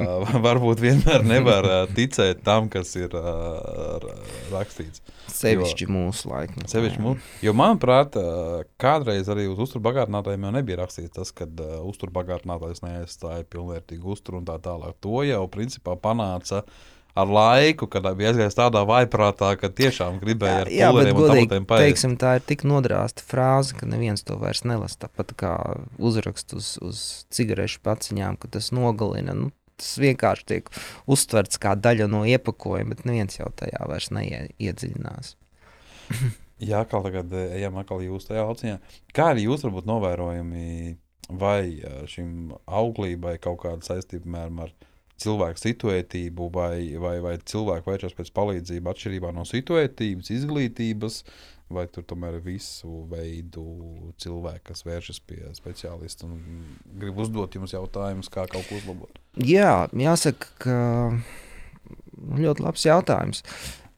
[0.46, 4.06] varbūt vienmēr nevar ticēt tam, kas ir r-
[4.54, 5.02] rakstīts.
[5.36, 6.64] Sevišķi mūsu laikā.
[6.72, 7.28] Sevišķi mums.
[7.44, 8.16] Jo, manuprāt,
[8.80, 14.48] kādreiz arī uz uzturbagātinātājiem jau nebija rakstīts tas, ka uh, uzturbagātinātājs neaizstāja pilnvērtīgu uzturu un
[14.48, 14.96] tā tālāk.
[15.04, 16.64] To jau principā panāca
[17.16, 21.20] ar laiku, kad bija aizgājis tādā vaiprātā, ka tiešām gribēja ar pulveriem
[21.60, 21.84] un paēst.
[21.84, 25.06] teiksim, tā ir tik nodrāsta frāze, ka neviens to vairs nelasa.
[25.06, 25.52] Tāpat kā
[25.96, 29.36] uzraksts uz, uz cigarešu paciņām, ka tas nogalina.
[29.36, 30.70] Nu, tas vienkārši tiek
[31.10, 35.36] uztverts kā daļa no iepakojuma, bet neviens jau tajā vairs neiedziļinās.
[36.70, 38.76] Jā, kā tagad eh, ejam atkal jūs tajā lauciņā.
[39.16, 40.68] Kā arī jūs varbūt novērojami,
[41.36, 44.72] vai eh, šim auglībai kaut kāda saistība piemēram, ar
[45.22, 51.22] cilvēku situētību, vai, vai, vai cilvēku vēršas pēc palīdzību atšķirībā no situētības, izglītības,
[51.72, 53.64] vai tur tomēr ir visu veidu
[54.22, 56.36] cilvēki, kas vēršas pie speciālista un
[57.00, 59.18] grib uzdot jums jautājumus, kā kaut ko uzlabot?
[59.42, 60.76] Jā, jāsaka, ka
[62.38, 63.42] ļoti labs jautājums.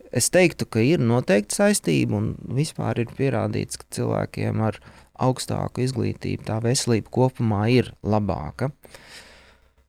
[0.08, 4.78] Es teiktu, ka ir noteikti saistība un vispār ir pierādīts, ka cilvēkiem ar
[5.20, 8.70] augstāku izglītību tā veselība kopumā ir labāka.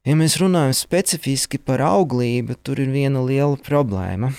[0.08, 4.32] Ja mēs runājam specifiski par auglību, tur ir viena liela problēma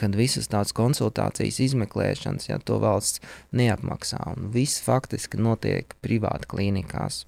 [0.00, 3.22] kad visas tādas konsultācijas, izmeklēšanas, ja to valsts
[3.56, 7.24] neapmaksā, un viss faktiski notiek privāti klinikās.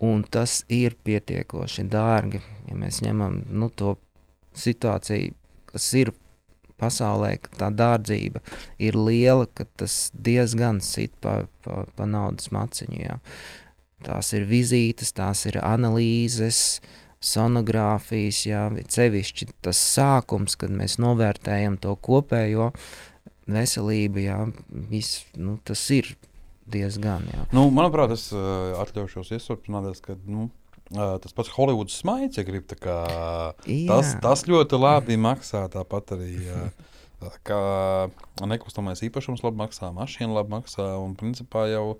[0.00, 3.96] Un tas ir pietiekoši dārgi, ja mēs ņemam nu, to
[4.56, 5.34] situāciju,
[5.72, 6.12] kas ir
[6.80, 8.40] pasaulē, ka tā dārdzība
[8.80, 13.00] ir liela, ka tas diezgan sit pa, pa, pa naudas maciņu.
[13.02, 13.18] Ja.
[14.04, 16.80] Tās ir vizītes, tās ir analīzes,
[17.20, 22.70] sonogrāfijas, jā, cevišķi tas sākums, kad mēs novērtējam to kopējo
[23.50, 24.38] veselību, jā,
[24.88, 26.14] vis, nu, tas ir
[26.70, 27.26] diezgan.
[27.28, 27.44] Jā.
[27.56, 30.48] Nu, manuprāt, es uh, atļaušos iesaistīties, ka nu,
[30.94, 33.00] uh, tas pats Holivudas smaids, ja grib, kā,
[33.90, 35.66] tas, tas ļoti labi maksā.
[35.72, 36.70] Tāpat arī uh,
[37.44, 37.60] kā
[38.48, 40.86] nekustamais īpašums labi maksā, mašīna labi maksā.
[41.02, 41.98] Un principā jau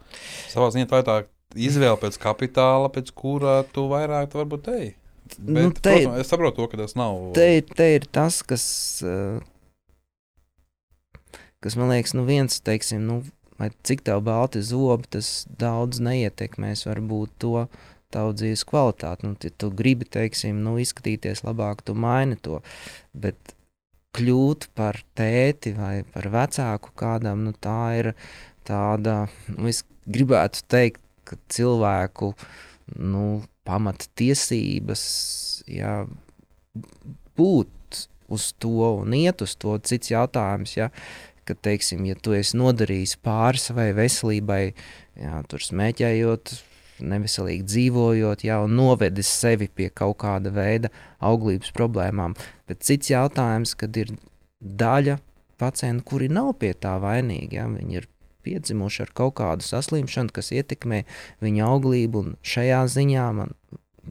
[0.48, 1.18] savā ziņā tā ir tā
[1.58, 4.88] izvēle pēc kapitāla, pēc kura tu vairāk tu varbūt ej.
[5.38, 7.18] Bet, nu, te, protams, es saprotu, to, ka tas nav.
[7.36, 8.64] Te, te ir tas, kas,
[9.06, 9.38] eh,
[11.62, 13.20] kas man liekas, nu viens, teiksim, nu,
[13.86, 17.66] cik tev balti zobi, tas daudz neietekmēs varbūt to
[18.10, 19.28] tavu dzīves kvalitāti.
[19.28, 22.58] Nu, ja tu gribi, teiksim, nu, izskatīties labāk, tu maini to.
[23.14, 23.54] Bet
[24.16, 28.12] kļūt par tēti vai par vecāku kādam, nu, tā ir
[28.66, 32.32] tāda, nu, es gribētu teikt, ka cilvēku,
[32.98, 33.24] nu,
[33.68, 35.02] pamattiesības,
[35.70, 36.04] ja,
[37.38, 39.76] būt uz to un iet uz to.
[39.86, 40.90] Cits jautājums, ja,
[41.48, 44.62] ka, teiksim, ja tu esi nodarījis pāri savai veselībai,
[45.20, 46.54] ja, tur smēķējot,
[47.00, 50.90] neveselīgi dzīvojot, jau novedis sevi pie kaut kāda veida
[51.24, 52.36] auglības problēmām.
[52.68, 54.12] Bet cits jautājums, kad ir
[54.60, 55.18] daļa
[55.60, 58.08] pacientu, kuri nav pie tā vainīgi, ja, viņi ir
[58.44, 61.02] piedzimuši ar kaut kādu saslimšanu, kas ietekmē
[61.44, 62.24] viņa auglību.
[62.46, 63.56] Šajā ziņā man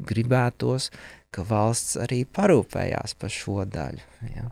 [0.10, 0.89] gribētos,
[1.34, 4.06] ka valsts arī parūpējās par šo daļu.
[4.36, 4.50] Ja.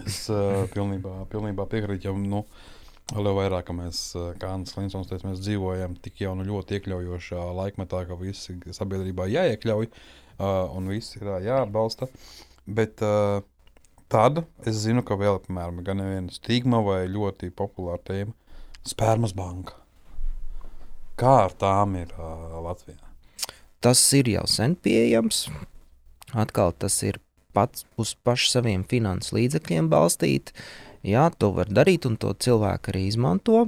[0.00, 2.08] Es uh, pilnībā, pilnībā piekrītu.
[2.08, 2.44] Jau, nu,
[3.12, 3.98] Vēl vairāk, ka mēs,
[4.40, 9.26] kā Anna Klinsons teica, mēs dzīvojam tik jau nu ļoti iekļaujošā laikmetā, ka visi sabiedrībā
[9.28, 12.08] jāiekļauj uh, un viss ir jāatbalsta.
[12.64, 13.42] Bet uh,
[14.08, 18.32] tad es zinu, ka vēl apmēram gan viena stigma vai ļoti populāra tēma
[18.84, 19.78] Spērmas banka.
[21.16, 23.00] Kā ar tām ir uh, Latvijā?
[23.84, 25.46] Tas ir jau sen pieejams.
[26.34, 27.20] Atkal tas ir
[27.54, 30.52] pats uz pašu saviem finansu līdzekļiem balstīt.
[31.04, 33.66] Jā, to var darīt, un to cilvēku arī izmanto.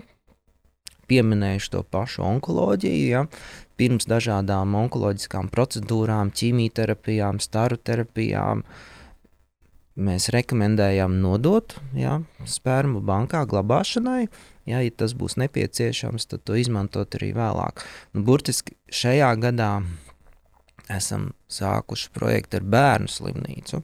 [1.07, 3.07] Pieminējuši to pašu onkoloģiju.
[3.07, 3.23] Ja?
[3.79, 8.65] Pirms dažādām onkoloģiskām procedūrām, ķīmijterapijām, staru terapijām,
[9.97, 14.27] mēs rekomendējam nodot ja, spermu bankā glabāšanai.
[14.67, 17.85] Ja, ja tas būs nepieciešams, tad to izmantot arī vēlāk.
[18.15, 19.71] Nu, burtiski šajā gadā
[20.93, 23.83] esam sākuši projektu ar bērnu slimnīcu.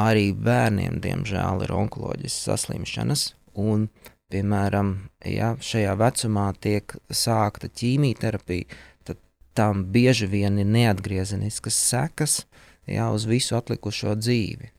[0.00, 3.28] Arī bērniem, diemžēl, ir onkoloģiskas saslimšanas.
[3.60, 3.86] Un,
[4.32, 4.94] piemēram,
[5.28, 9.20] ja šajā vecumā tiek sākta ķīmijterapija, tad
[9.54, 12.40] tam bieži vien ir neatgriezeniskas sekas
[12.90, 14.72] ja, uz visu atlikušo dzīvi.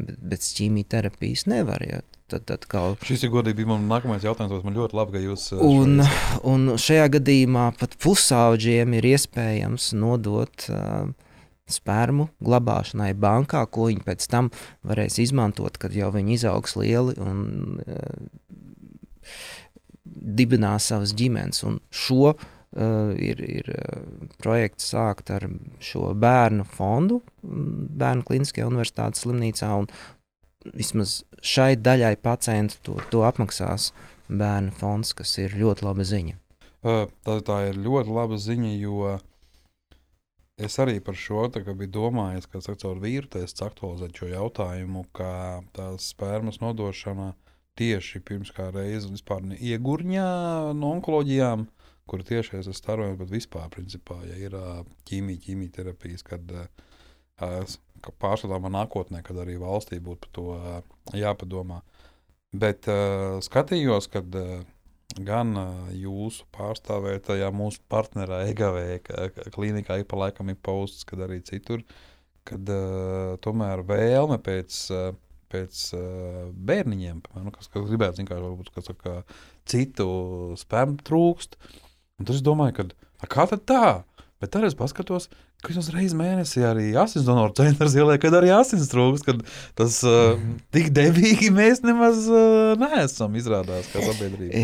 [0.00, 1.84] Bet bez ķīmijterapijas nevar.
[1.86, 2.00] Ja.
[2.30, 3.02] Tad, kaut...
[3.06, 4.62] Šis ir godīgi mans nākamais jautājums.
[4.66, 5.48] Man ļoti labi, ka jūs.
[5.56, 6.04] Uh, un,
[6.46, 11.10] un šajā gadījumā pat pusauģiem ir iespējams nodot uh,
[11.70, 14.50] spermu glabāšanai bankā, ko viņi pēc tam
[14.86, 17.42] varēs izmantot, kad jau viņi izaugs lieli un
[17.82, 18.30] uh,
[20.04, 21.64] dibinās savas ģimenes.
[21.66, 22.38] Un šo uh,
[23.18, 23.74] ir, ir
[24.42, 25.48] projekts sākt ar
[25.82, 29.70] šo bērnu fondu, Bērnu Kliniskajā universitātes slimnīcā.
[29.82, 29.90] Un,
[30.64, 33.90] vismaz šai daļai pacientu to, to apmaksās
[34.28, 36.36] bērnu fonds, kas ir ļoti laba ziņa.
[36.80, 39.16] Tā, tā ir ļoti laba ziņa, jo
[40.60, 46.12] es arī par šo biju domājis, ka caur vīru testu aktualizēt šo jautājumu, ka tās
[46.12, 47.34] spermas nodošana
[47.80, 50.30] tieši pirms kā reizes vispār iegurņā
[50.76, 51.66] no onkoloģijām,
[52.10, 54.56] kur tieši es esmu starojis, bet vispār, principā, ja ir
[55.08, 56.66] ķīmija, ķīmijterapijas, kad uh,
[58.22, 60.46] pārskatāmā nākotnē, kad arī valstī būtu par to
[61.18, 61.80] jāpadomā.
[62.50, 64.60] Bet uh, skatījos, kad uh,
[65.22, 71.38] gan uh, jūsu pārstāvētajā, mūsu partnerā EGV klīnikā ik pa laikam ir posts, kad arī
[71.46, 71.84] citur,
[72.48, 75.10] kad uh, tomēr vēlme pēc uh,
[75.50, 79.20] pēc uh, bērniņiem, nu, kas, kas gribētu zināt, varbūt kas saka,
[79.68, 80.06] citu
[80.60, 81.56] spēmu trūkst.
[82.20, 83.84] Un tad es domāju, ka, kā tad tā?
[84.40, 85.28] Bet tad es paskatos,
[85.60, 89.42] ka vismaz reizes mēnesī arī asins donoru centrs ieliek, kad arī asins trūks, kad
[89.78, 90.38] tas uh,
[90.74, 94.54] tik devīgi mēs nemaz uh, neesam izrādās kā sabiedrība.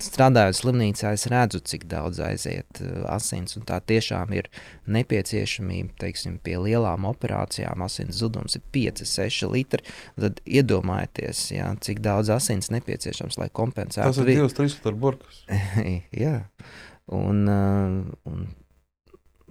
[0.00, 4.48] Strādājot slimnīcā, es redzu, cik daudz aiziet uh, asins, un tā tiešām ir
[4.90, 9.84] nepieciešamība, teiksim, pie lielām operācijām asins zudums ir 5-6 litri,
[10.20, 14.08] tad iedomājieties, jā, cik daudz asins nepieciešams, lai kompensētu.
[14.08, 15.42] Tas ir vi- 2-3 litru burkas.
[16.24, 16.36] Jā,
[17.10, 18.48] un, uh, un,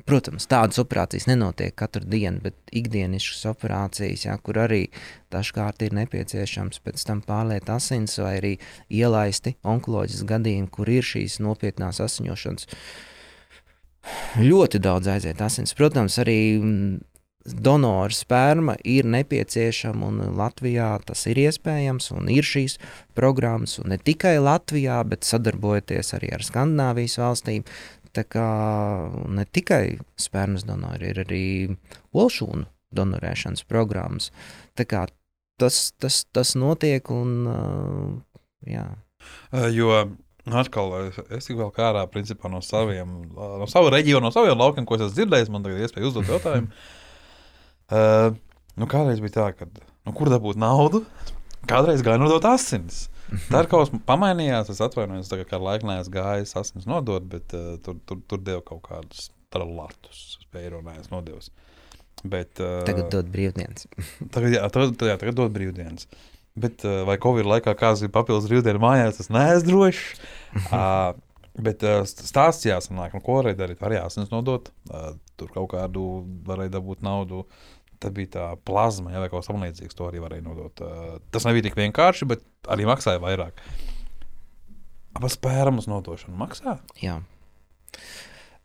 [0.10, 4.82] protams, tādas operācijas nenotiek katru dienu, bet ikdienišķas operācijas, jā, kur arī
[5.34, 8.54] dažkārt ir nepieciešams pēc tam pārliet asins vai arī
[8.90, 12.68] ielaisti onkoloģiskas gadījumi, kur ir šīs nopietnās asiņošanas.
[14.40, 15.76] Ļoti daudz aiziet asins.
[15.78, 16.94] Protams, arī mm,
[17.46, 22.78] donoru sperma ir nepieciešama, un Latvijā tas ir iespējams, un ir šīs
[23.18, 27.66] programmas, un ne tikai Latvijā, bet sadarbojoties arī ar Skandināvijas valstīm.
[28.16, 28.46] Tā kā
[29.30, 31.44] ne tikai spermas donori, ir arī
[32.18, 32.66] olšūnu
[32.98, 34.32] donorēšanas programmas.
[34.80, 35.04] Tā kā
[35.62, 38.88] tas, tas, tas notiek, un uh, jā.
[39.76, 39.92] Jo
[40.50, 44.58] atkal es- es tik vēl kā ārā principā, no saviem, no sava reģiona, no saviem
[44.58, 45.52] laukiem, ko es esmu dzirdējis.
[45.54, 46.72] Man tagad ir iespēja uzdot jautājumu.
[47.90, 48.36] Uh,
[48.78, 49.66] nu, kādreiz bija tā, ka
[50.06, 51.00] nu, kur dabūt naudu,
[51.66, 53.08] kādreiz gāja nodot asinis.
[53.50, 54.72] Tā kas pamainījās.
[54.74, 58.64] Es atvainojos, tagad, kā laika neesmu gājis asins nodot, bet uh, tur, tur, tur deva
[58.66, 60.40] kaut kādus tralatus.
[60.60, 61.52] Eiro neesmu nodevis.
[62.24, 63.88] Bet, uh, Tagad dod brīvdienas.
[64.34, 66.10] Tagad, jā, tagad, jā, tagad dod brīvdienas.
[66.60, 70.22] Bet, uh, vai Covid laikā kāds ir papildus brīvdienu mājās, tas neesmu drošs.
[70.68, 71.14] uh,
[71.70, 73.84] bet uh, stāsts jāsanāk, nu, ko varēja darīt.
[73.86, 76.08] Arī jāsnes nodot, uh, tur kaut kādu
[76.48, 77.46] varēja dabūt naudu.
[78.00, 79.98] Tā bija tā plazma, ja, vai kaut kas tamlīdzīgs.
[80.00, 80.84] To arī varēja nodot.
[81.34, 83.60] Tas nebija tik vienkārši, bet arī maksāja vairāk.
[85.20, 86.78] Apa spēramas nodošana maksā?
[87.04, 87.18] Jā.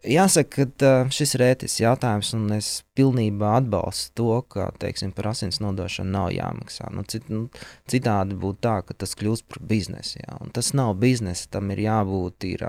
[0.05, 5.63] Jāsaka, ka šis ir ētisks jautājums, un es pilnībā atbalstu to, ka teiksim, par asins
[5.65, 6.91] nodošanu nav jāmaksā.
[6.93, 7.47] Nu, cit, nu,
[7.89, 10.19] citādi būtu tā, ka tas kļūst par biznesu.
[10.21, 10.37] Jā.
[10.45, 12.67] Un tas nav biznesa, tam ir jābūt ir,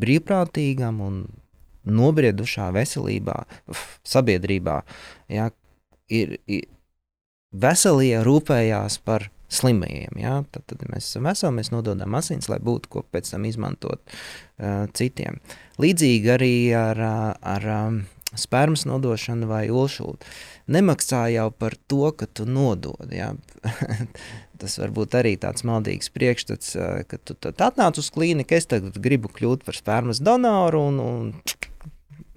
[0.00, 1.20] brīvprātīgam un
[1.84, 3.36] nobriedušā veselībā,
[4.14, 4.80] sabiedrībā.
[5.36, 5.50] Jā,
[6.08, 6.66] ir, ir,
[7.52, 10.18] veselie rūpējās par slimajiem.
[10.20, 10.34] Jā?
[10.52, 14.02] Tad, tad ja mēs esam veseli, mēs nododam asins, lai būtu ko pēc tam izmantot
[14.04, 15.40] uh, citiem.
[15.80, 17.00] Līdzīgi arī ar,
[17.40, 18.02] ar um,
[18.36, 20.28] spermas nodošanu vai olšūtu.
[20.68, 23.08] Nemaksā jau par to, ka tu nodod.
[23.12, 23.32] Jā.
[24.60, 28.96] Tas var būt arī tāds maldīgs priekšstats, ā, ka tu atnāc uz klīniku, es tagad
[28.98, 31.28] gribu kļūt par spermas donoru un, un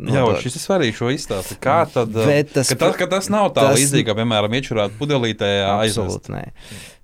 [0.02, 0.40] Jā, nodot.
[0.42, 1.60] šis ir svarīgi šo izstāstīt.
[1.62, 2.10] Kā tad?
[2.16, 5.50] Bet tas- ka tas, ka tas nav tā tas- līdzīgi, kā, piemēram, iečurāt pudelītē
[6.34, 6.44] nē.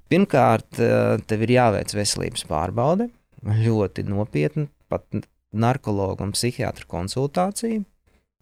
[0.09, 3.09] Pirmkārt, eh, tev ir jāveic veselības pārbaude,
[3.45, 5.03] ļoti nopietna, pat
[5.53, 7.83] narkologa un psihiatra konsultācija.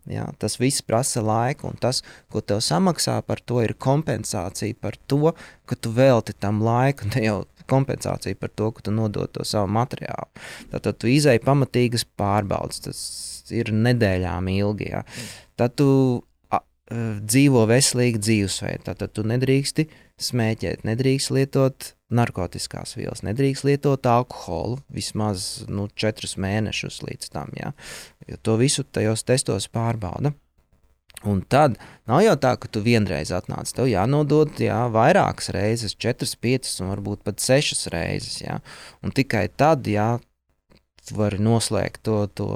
[0.08, 4.94] Jā, tas viss prasa laiku, un tas, ko tev samaksā par to, ir kompensācija par
[5.10, 5.34] to,
[5.66, 9.72] ka tu velti tam laiku, ne jau kompensācija par to, ka tu nodod to savu
[9.76, 10.30] materiālu.
[10.74, 13.02] Tad tu izēji pamatīgas pārbaudas, tas
[13.54, 14.92] ir nedēļām ilgi.
[14.94, 15.04] Jā.
[15.60, 15.90] Tad tu
[16.50, 19.88] a, e, dzīvo veselīgu dzīvesveidu, tad tu nedrīksti
[20.22, 27.54] smēķēt, nedrīkst lietot narkotikās vielas, nedrīkst lietot alkoholu vismaz nu, četrus mēnešus līdz tam.
[27.58, 27.74] Jā.
[28.30, 30.36] Jo to visu tajos testos pārbauda.
[31.24, 33.72] Un tad nav jau tā, ka tu vienreiz atnāc.
[33.74, 38.42] Tev jānodod jā, vairākas reizes, četras, piecas un varbūt pat sešas reizes.
[38.44, 38.60] Jā.
[39.06, 40.16] Un tikai tad, jā,
[41.06, 42.48] tu vari noslēgt to, to,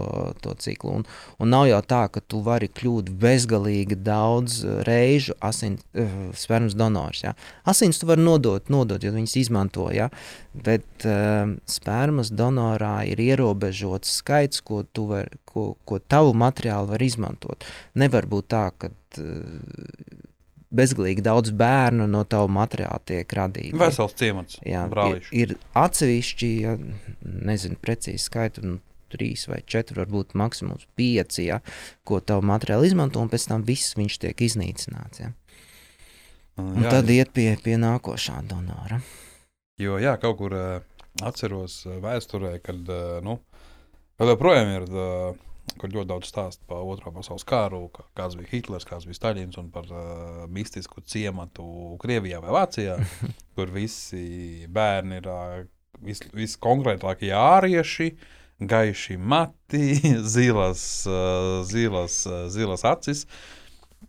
[0.44, 1.00] to ciklu.
[1.00, 1.06] Un,
[1.40, 6.78] un nav jau tā, ka tu vari kļūt bezgalīgi daudz eh, reižu asins, uh, spermas
[6.80, 7.24] donors.
[7.26, 7.36] Ja?
[7.70, 10.10] Asins tu vari nodot, nodot jo viņas izmanto, ja?
[10.54, 17.06] bet uh, spermas donorā ir ierobežots skaits, ko, tu var, ko, ko tavu materiālu var
[17.06, 17.68] izmantot.
[18.00, 20.28] Nevar būt tā, ka uh,
[20.75, 23.77] bezgalīgi daudz bērnu no tava materiāla tiek radīti.
[23.79, 24.60] Vesels ciemats.
[24.62, 25.32] Jā, ir, brālīši.
[25.41, 26.75] ir atsevišķi, ja,
[27.23, 28.77] nezinu, precīzi skaitu, nu,
[29.10, 31.60] trīs vai četri, varbūt maksimums pieci, ja,
[32.05, 35.23] ko tavu materiālu izmanto, un pēc tam viss viņš tiek iznīcināts.
[35.23, 35.34] Ja.
[36.60, 38.99] Un Jā, tad iet pie, pie nākošā donora.
[39.79, 43.39] Jo, jā, kaut kur uh, atceros uh, vēsturē, kad, uh, nu,
[44.20, 44.89] vēl joprojām ir,
[45.78, 49.59] kur ļoti daudz stāsta par Otro pasaules kāru, kā, kāds bija Hitlers, kāds bija Staļins
[49.61, 51.65] un par uh, mistisku ciematu
[52.01, 52.97] Krievijā vai Vācijā,
[53.55, 55.61] kur visi bērni ir uh,
[56.05, 58.11] vis, viskonkrētākie ārieši,
[58.59, 59.93] gaiši mati,
[60.36, 63.26] zilas, uh, zilas, uh, zilas acis.
[63.26, 63.59] Uh,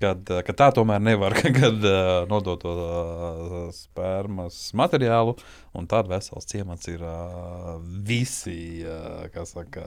[0.01, 5.36] kad tā tomēr nevar, kad uh, nodot to uh, spermas materiālu,
[5.76, 7.76] un tad vesels ciemats ir uh,
[8.07, 9.84] visi, uh, kā saka,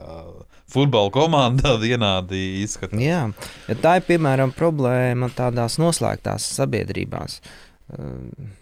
[0.70, 3.00] futbola komanda vienādi izskatās.
[3.02, 3.26] Jā,
[3.68, 7.40] ja tā ir piemēram problēma tādās noslēgtās sabiedrībās.
[7.94, 8.52] Uh,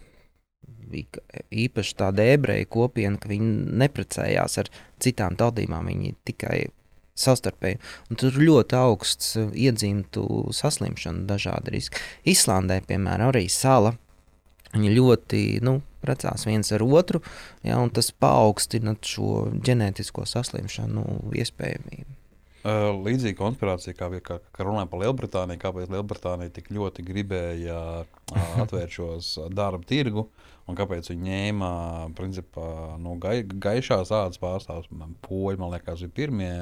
[0.93, 4.71] īpaši tāda ebreju kopiena, ka viņi neprecējās ar
[5.03, 6.59] citām tautībām, viņi tikai
[7.19, 7.81] savstarpēji.
[8.11, 12.03] Un tur ļoti augsts uh, iedzimtu saslimšanu dažādi riski.
[12.33, 13.97] Islandē, piemēram, arī sala.
[14.73, 17.21] Viņi ļoti nu, precās viens ar otru,
[17.61, 21.05] ja, un tas paaugstina šo ģenētisko saslimšanu
[21.37, 22.22] iespējamību.
[22.63, 28.61] Uh, līdzīga konspirācija, kā, kā, kā runājot par Lielbritāniju, kāpēc Lielbritānija tik ļoti gribēja uh,
[28.63, 30.29] atvērt šos darba tirgu
[30.71, 31.71] un kāpēc viņi ņēma
[32.15, 32.69] principā,
[33.01, 34.93] no nu, gai, gaišās ādas pārstāvjus.
[35.27, 36.55] Poļi, man liekas, bija pirmie.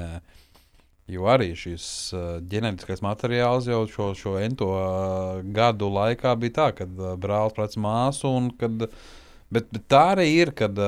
[1.11, 1.85] Jo arī šis
[2.17, 4.71] uh, ģenētiskais materiāls jau šo, šo ento
[5.53, 8.33] gadu laikā bija tā, ka uh, brālis prec māsu.
[8.57, 8.87] Kad,
[9.53, 10.81] bet, bet tā arī ir, kad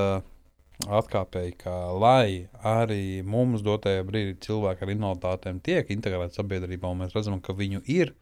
[0.81, 7.15] atkāpēji, ka lai arī mums dotajā brīdī cilvēki ar invaliditātēm tiek integrēti sabiedrībā, un mēs
[7.15, 8.13] redzam, ka viņu ir,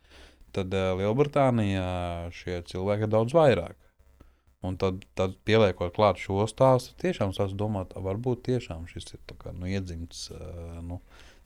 [0.55, 1.87] tad uh, Lielbritānijā
[2.35, 3.77] šie cilvēki ir daudz vairāk.
[4.61, 9.55] Un tad, tad pieliekot klāt šo stāstu, tiešām sāc domāt, varbūt tiešām šis ir kā,
[9.57, 10.27] nu, iedzimts.
[10.35, 10.99] Uh, nu,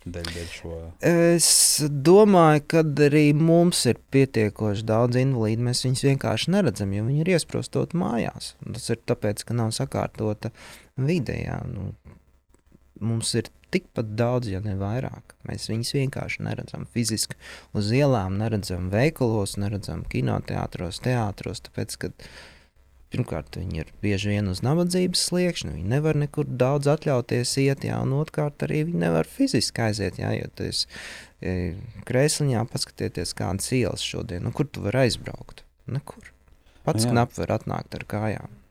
[0.05, 0.75] Dēļ, dēļ šo...
[1.09, 1.47] Es
[1.89, 5.65] domāju, ka arī mums ir pietiekoši daudz invalīdu.
[5.65, 8.53] Mēs viņus vienkārši neredzam, jo viņi ir iesprostot mājās.
[8.61, 10.53] Tas ir tāpēc, ka nav sakārtota
[11.01, 11.39] vide.
[11.71, 11.89] Nu,
[13.01, 15.33] mums ir tikpat daudz, ja ne vairāk.
[15.49, 17.39] Mēs viņus vienkārši neredzam fiziski
[17.75, 21.65] uz ielām, neredzam veikalos, neredzam kinoteātros, teātros.
[21.65, 22.54] Tāpēc, kad, uh,
[23.15, 28.01] Pirmkārt, viņi ir bieži vien uz nabadzības sliekšņa, viņi nevar nekur daudz atļauties iet, jā,
[28.03, 30.83] un otrkārt arī viņi nevar fiziski aiziet, jā, jo tas
[31.39, 31.75] e,
[32.09, 35.63] krēsliņā paskatieties kādas ielas šodien, nu, kur tu vari aizbraukt?
[35.87, 36.31] Nekur.
[36.85, 38.61] Pats knap var atnākt ar kājām.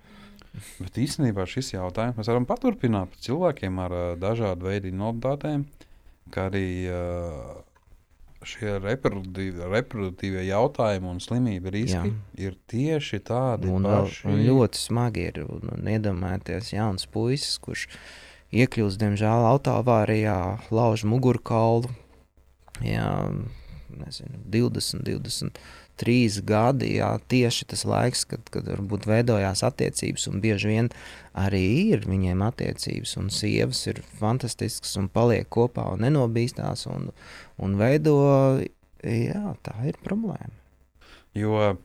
[0.79, 5.65] Bet īstenībā šis jautājums mēs varam paturpināt par cilvēkiem ar uh, dažādu veidu invaliditātēm,
[6.35, 7.57] kā arī uh,
[8.49, 12.13] šie reproduktīvie, jautājumi un slimību riski Jā.
[12.47, 14.29] ir tieši tādi un, paši.
[14.31, 15.43] Un ļoti smagi ir.
[15.47, 17.89] Un, un iedomājieties, jauns puisis, kurš
[18.55, 20.39] iekļūst, diemžēl, autoavārijā,
[20.75, 21.91] lauž mugurkaulu.
[22.85, 23.09] Jā,
[23.95, 25.61] nezinu, 20, 20
[26.01, 30.91] trīs gadi, jā, tieši tas laiks, kad, kad varbūt veidojās attiecības, un bieži vien
[31.39, 31.65] arī
[31.95, 37.11] ir viņiem attiecības, un sievas ir fantastiskas un paliek kopā un nenobīstās un,
[37.63, 38.17] un veido,
[39.03, 40.55] jā, tā ir problēma.
[41.35, 41.77] Jo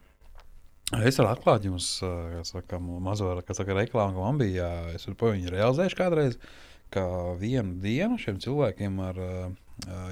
[1.06, 5.36] es varu atklāt jums, kā saka, mazo, kā saka, reklāmu, ka man bija, es varu
[5.36, 6.38] viņu realizējuši kādreiz,
[6.94, 7.06] ka
[7.38, 9.50] vienu dienu šiem cilvēkiem ar uh,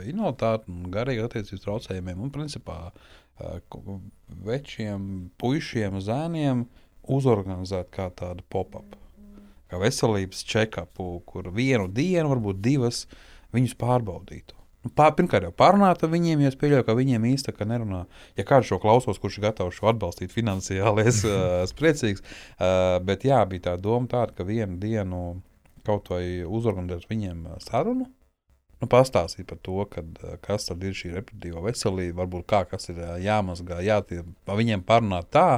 [0.06, 3.08] invaliditāti un garīgu attiecību traucējumiem un principā uh,
[4.48, 6.66] večiem, puišiem, zēniem
[7.08, 8.98] uzorganizēt kā tādu pop-up,
[9.72, 13.06] kā veselības check-upu, kur vienu dienu, varbūt divas,
[13.56, 14.58] viņus pārbaudītu.
[14.86, 18.04] Nu, pār, pirmkārt, jau pārunāt ar viņiem, jo es pieļauju, ka viņiem īstenībā nerunā.
[18.38, 21.24] Ja kāds šo klausos, kurš ir gatavs šo atbalstīt finansiāli, es
[21.66, 22.24] esmu priecīgs.
[22.24, 25.24] Uh, bet jā, bija tā doma tāda, ka vienu dienu
[25.88, 28.08] kaut vai uzorganizēt viņiem sarunu,
[28.82, 33.02] nu, pastāstīt par to, kad, eh, kas ir šī reproduktīvā veselība, varbūt kā kas ir
[33.02, 35.50] eh, jāmazgā, jātie, viņiem parunāt tā,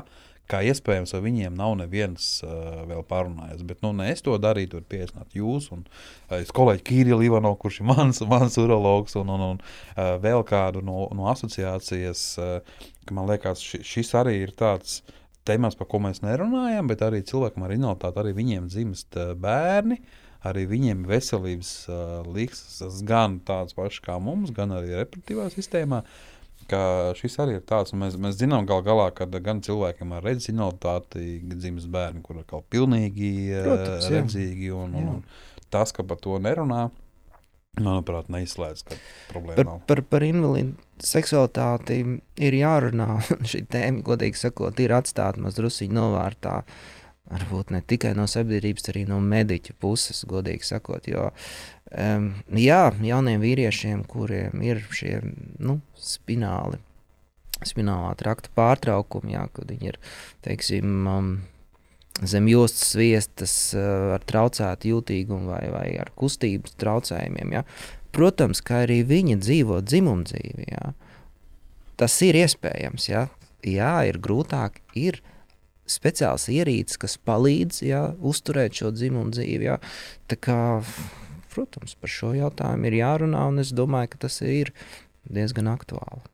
[0.50, 3.60] kā iespējams, vai viņiem nav neviens uh, vēl parunājis.
[3.70, 7.84] Bet nu, ne es to darīju, tur pieaicināt jūs un uh, kolēģi Kīriļu Ivano, kurš
[7.84, 12.82] ir mans, mans urologs, un, un, un uh, vēl kādu no, no asociācijas, uh,
[13.14, 15.04] man liekas, ši, šis arī ir tāds
[15.46, 20.02] temats, par ko mēs nerunājam, bet arī cilvēkam ar invaliditāti, arī viņiem dzimst bērni.
[20.02, 26.04] Uh, arī viņiem veselības uh, līkstas gan tādas pašas kā mums, gan arī reproduktīvā sistēmā.
[27.18, 31.40] Šis arī ir tāds, mēs, mēs zinām, gal galā, ka gan cilvēkiem ar redzes invaliditāti
[31.50, 33.32] dzimst bērni, kur ir pilnīgi
[33.66, 34.70] Protams, redzīgi.
[34.78, 36.92] Un, un, un tas, ka par to nerunā,
[37.80, 38.86] manuprāt, neizslēdz
[39.32, 39.58] problēmu.
[39.64, 42.04] Par, par, par invalidu seksualitāti
[42.38, 43.18] ir jārunā.
[43.50, 46.60] Šī tēma, godīgi sakot, ir atstāta mazliet novārtā.
[46.62, 46.99] Uh,
[47.30, 51.08] varbūt ne tikai no sabiedrības, arī no mediķa puses, godīgi sakot.
[51.10, 51.30] Jo,
[51.94, 55.20] um, jā, jauniem vīriešiem, kuriem ir šie
[55.62, 56.82] nu, spināli,
[57.66, 60.02] spinālā trakta pārtraukumi, jā, kad viņi ir
[60.46, 61.32] teiksim, um,
[62.26, 67.60] zem jostas sviestas uh, ar traucētu jūtīgumu vai, vai ar kustības traucējumiem.
[67.60, 67.66] Jā.
[68.16, 70.72] Protams, ka arī viņi dzīvo dzimumdzīvi.
[70.72, 70.94] Jā.
[72.00, 73.10] Tas ir iespējams.
[73.12, 73.28] Jā,
[73.64, 74.82] jā ir grūtāk.
[74.98, 75.22] Ir
[75.92, 79.70] speciāls ierīces, kas palīdz jā, uzturēt šo dzimumu dzīvi.
[79.70, 79.78] Jā.
[80.32, 80.58] Tā kā,
[81.54, 84.74] protams, par šo jautājumu ir jārunā, un es domāju, ka tas ir
[85.30, 86.26] diezgan aktuāli.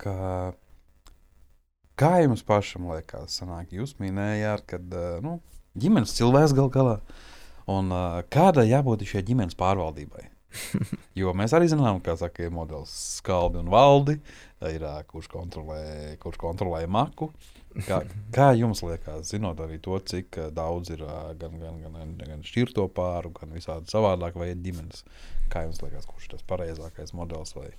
[0.00, 0.18] Kā
[2.00, 4.78] Kā jums pašam liekas, sanāk, jūs minējāt, ka
[5.20, 5.34] nu,
[5.76, 6.94] ģimenes cilvēks gal galā,
[7.68, 7.92] un
[8.32, 10.22] kādai jābūt šai ģimenes pārvaldībai?
[11.20, 14.16] jo mēs arī zinām, ka saka, ir modelis skaldi un valdi,
[14.64, 15.82] ir kurš kontrolē,
[16.22, 17.28] kurš kontrolē maku.
[17.86, 18.00] Kā,
[18.36, 21.04] kā jums liekas, zinot arī to, cik daudz ir
[21.40, 25.04] gan, gan, gan, gan šķirto pāru, gan visādi savādāk veidu ģimenes?
[25.52, 27.54] Kā jums liekas, kurš ir tas pareizākais modelis?
[27.56, 27.70] Vai?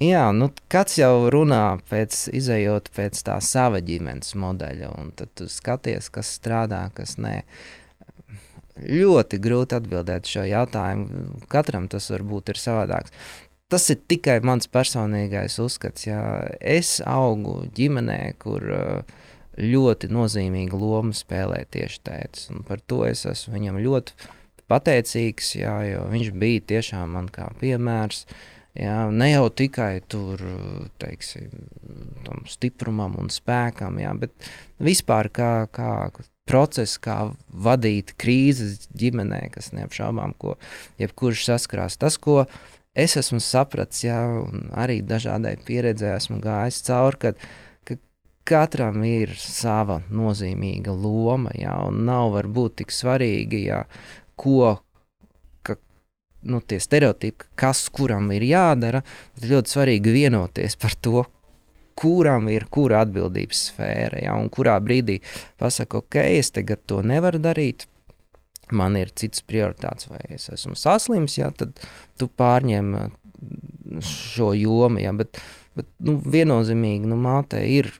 [0.00, 5.48] Jā, nu, kāds jau runā pēc izējot pēc tā sava ģimenes modeļa, un tad tu
[5.52, 7.42] skaties, kas strādā, kas nē.
[8.82, 11.42] Ļoti grūti atbildēt šo jautājumu.
[11.52, 13.12] Katram tas varbūt ir savādāks.
[13.72, 16.06] Tas ir tikai mans personīgais uzskats.
[16.06, 16.20] Jā.
[16.60, 18.68] Es augu ģimenē, kur
[19.56, 22.48] ļoti nozīmīgu lomu spēlē tieši tēvs.
[22.68, 24.30] Par to es esmu viņam ļoti
[24.72, 28.26] pateicīgs, jā, jo viņš bija tiešām man kā piemērs.
[28.28, 30.40] Uh, Jā, ne jau tikai tur,
[31.00, 31.50] teiksim,
[32.24, 34.32] tam stiprumam un spēkam, jā, bet
[34.80, 36.08] vispār kā, kā
[36.48, 37.18] process, kā
[37.52, 40.56] vadīt krīzes ģimenē, kas neapšaubām, ko
[41.02, 41.98] jebkurš saskarās.
[42.00, 42.46] Tas, ko
[42.94, 47.44] es esmu sapratis, un arī dažādai pieredzē esmu gājis cauri, kad,
[47.88, 47.96] ka
[48.48, 53.84] katram ir sava nozīmīga loma, jā, un nav varbūt tik svarīgi, jā,
[54.36, 54.76] ko
[56.42, 59.02] nu, tie stereotipi, kas kuram ir jādara,
[59.38, 61.24] ir ļoti svarīgi vienoties par to,
[61.98, 64.22] kuram ir kura atbildības sfēra.
[64.24, 65.20] Ja, un kurā brīdī
[65.60, 67.86] pasakot, ok, es tagad to nevaru darīt.
[68.72, 71.76] Man ir cits prioritāts, vai es esmu saslims, ja, tad
[72.20, 72.94] tu pārņem
[74.06, 75.02] šo jomu.
[75.02, 75.40] Ja, bet,
[75.78, 77.92] bet nu, viennozīmīgi nu, mātei ir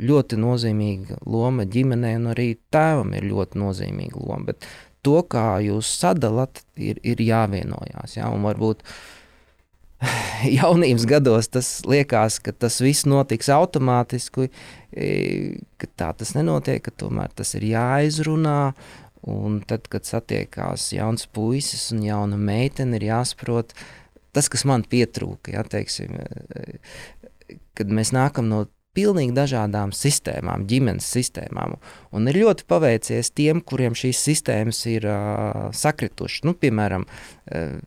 [0.00, 4.52] ļoti nozīmīga loma ģimenē, un arī tēvam ir ļoti nozīmīga loma.
[4.52, 4.68] Bet
[5.04, 8.16] to, kā jūs sadalāt, ir, ir jāvienojās.
[8.16, 8.30] Ja?
[8.32, 8.84] Un varbūt
[10.58, 14.48] jaunības gados tas liekas, ka tas viss notiks automātiski,
[14.94, 15.10] e,
[15.80, 18.72] ka tā tas nenotiek, ka tomēr tas ir jāizrunā.
[19.30, 23.74] Un tad, kad satiekās jauns puisis un jauna meitene, ir jāsaprot
[24.34, 25.52] tas, kas man pietrūka.
[25.54, 26.16] Ja, teiksim,
[27.78, 28.64] kad mēs nākam no
[28.96, 31.78] pilnīgi dažādām sistēmām, ģimenes sistēmām.
[32.12, 36.44] Un ir ļoti paveicies tiem, kuriem šīs sistēmas ir uh, sakritušas.
[36.48, 37.78] Nu, piemēram, uh,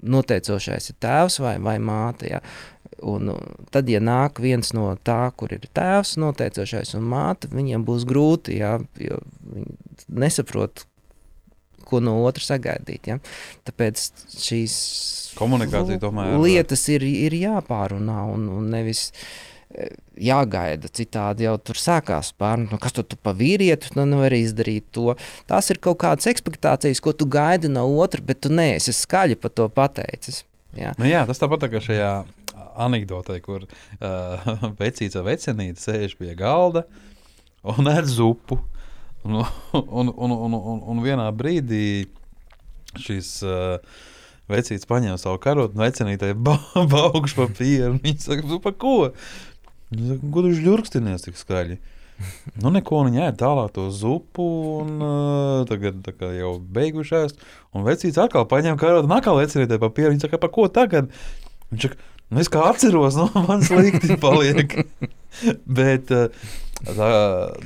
[0.00, 2.30] noteicošais ir tēvs vai, vai māte.
[2.32, 2.40] Ja?
[3.06, 3.32] Un
[3.72, 8.58] tad, ja nāk viens no tā, kur ir tēvs, noteicošais un māte, viņiem būs grūti,
[8.60, 9.78] ja, jo viņi
[10.20, 10.84] nesaprot,
[11.90, 13.10] ko no otra sagaidīt.
[13.10, 13.18] Ja?
[13.66, 14.74] Tāpēc šīs
[16.02, 19.88] tomēr lietas ir, ir jāpārunā un, un nevis e,
[20.30, 20.90] jāgaida.
[21.00, 25.14] Citādi jau tur sākās pārunāt, nu, kas tu, tu pa vīrieti nu, nevari izdarīt to.
[25.50, 29.56] Tās ir kaut kādas expectācijas, ko tu gaidi no otra, bet tu neesi skaļi par
[29.56, 30.44] to pateicis.
[30.78, 30.92] Jā.
[31.00, 32.10] Nu, jā, tas tāpat tā kā šajā
[32.80, 34.50] anekdotē, kur uh,
[34.80, 36.84] vecīts vai vecenīte sēž pie galda
[37.66, 38.60] un ēd zupu.
[39.26, 39.42] Un,
[39.76, 42.08] un, un, un, un, un vienā brīdī
[42.98, 43.76] šis uh,
[44.50, 47.98] vecīts paņēma savu karotu un vecinītai ba baugšu papīru.
[48.02, 49.10] Viņa saka, nu pa ko?
[49.92, 51.80] Viņa saka, ko tu žļurkstinies tik skaļi?
[52.60, 54.46] Nu, neko viņa ēd tālāk to zupu,
[54.82, 56.06] un uh, tagad
[56.36, 57.36] jau beigušās.
[57.76, 60.14] Un vecīts atkal paņēma karotu un atkal vecinītai papīru.
[60.14, 61.12] Viņa saka, pa ko tagad?
[61.70, 64.74] Viņš saka, nu es kā atceros, nu man slikti paliek.
[65.80, 66.50] Bet, uh,
[66.84, 67.12] tā,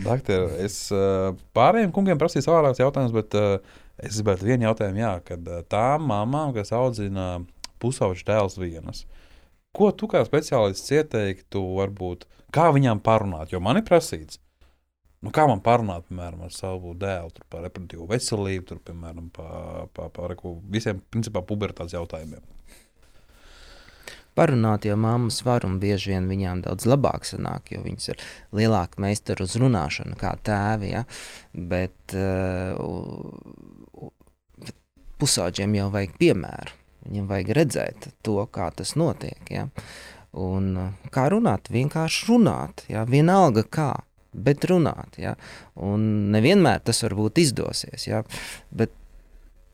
[0.05, 5.13] doktor, es uh, pārējiem kungiem prasīju savādākus jautājumus, bet uh, Es gribētu vienu jautājumu, jā,
[5.29, 7.45] kad tām mamām, kas audzina
[7.83, 9.05] pusauģu dēlus vienas,
[9.75, 13.53] ko tu kā speciālists ieteiktu, varbūt, kā viņām parunāt?
[13.55, 14.41] Jo man ir prasīts,
[15.25, 20.11] nu, kā man parunāt, piemēram, ar savu dēlu par reproduktīvu veselību, tur, piemēram, par pa,
[20.13, 22.45] pa, pa, visiem, principā, pubertātes jautājumiem
[24.35, 28.23] parunāt, jo mammas var un bieži vien viņām daudz labāk sanāk, jo viņas ir
[28.57, 30.91] lielāka meistara uz runāšanu kā tēvi.
[30.95, 31.05] Ja?
[31.55, 32.75] Bet uh,
[35.23, 36.81] pusauģiem jau vajag piemēru.
[37.05, 39.43] Viņam vajag redzēt to, kā tas notiek.
[39.53, 39.69] Ja?
[40.33, 41.71] Un, uh, kā runāt?
[41.73, 42.87] Vienkārši runāt.
[42.91, 43.07] Ja?
[43.09, 43.93] Vienalga kā,
[44.35, 45.19] bet runāt.
[45.21, 45.37] Ja?
[45.75, 48.09] Un nevienmēr tas varbūt izdosies.
[48.09, 48.25] Ja?
[48.75, 48.93] Bet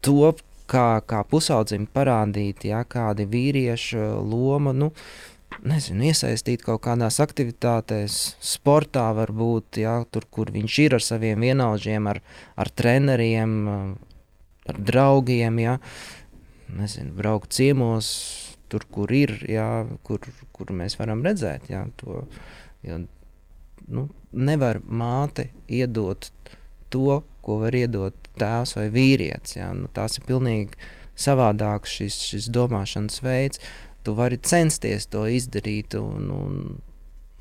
[0.05, 0.35] to
[0.71, 4.75] kā, kā pusaudzim parādīt, ja, kāda ir vīrieša loma.
[4.77, 4.93] Nu,
[5.67, 12.07] Nezinu, iesaistīt kaut kādās aktivitātēs, sportā, varbūt ja, tur, kur viņš ir ar saviem vienaudžiem,
[12.09, 12.23] ar,
[12.57, 13.57] ar treneriem,
[14.71, 15.59] ar draugiem.
[15.61, 15.75] Ja.
[16.79, 18.09] Nezinu, braukt ciemos,
[18.73, 19.67] tur, kur ir, ja,
[20.07, 20.23] kur,
[20.55, 22.23] kur mēs varam redzēt ja, to.
[22.87, 23.03] Jo,
[23.91, 26.31] nu, nevar māte iedot
[26.91, 29.57] to, ko var iedot tēvs vai vīrietis.
[29.59, 29.71] Ja?
[29.77, 30.79] Nu, tās ir pilnīgi
[31.21, 33.63] savādāks šis, šis domāšanas veids.
[34.05, 36.63] Tu vari censties to izdarīt, un, un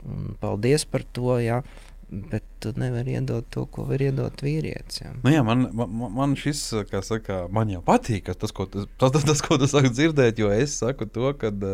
[0.03, 1.37] un paldies par to.
[1.43, 1.61] Jā.
[2.09, 5.03] Bet tu nevari iedot to, ko var iedot vīrietis.
[5.03, 5.11] Jā.
[5.21, 9.13] Nu jā, man, man, man šis, kā saka, man jau patīk, tas, ko tu, tas,
[9.13, 11.67] tas, tas, ko tu saki dzirdēt, jo es saku to, kad,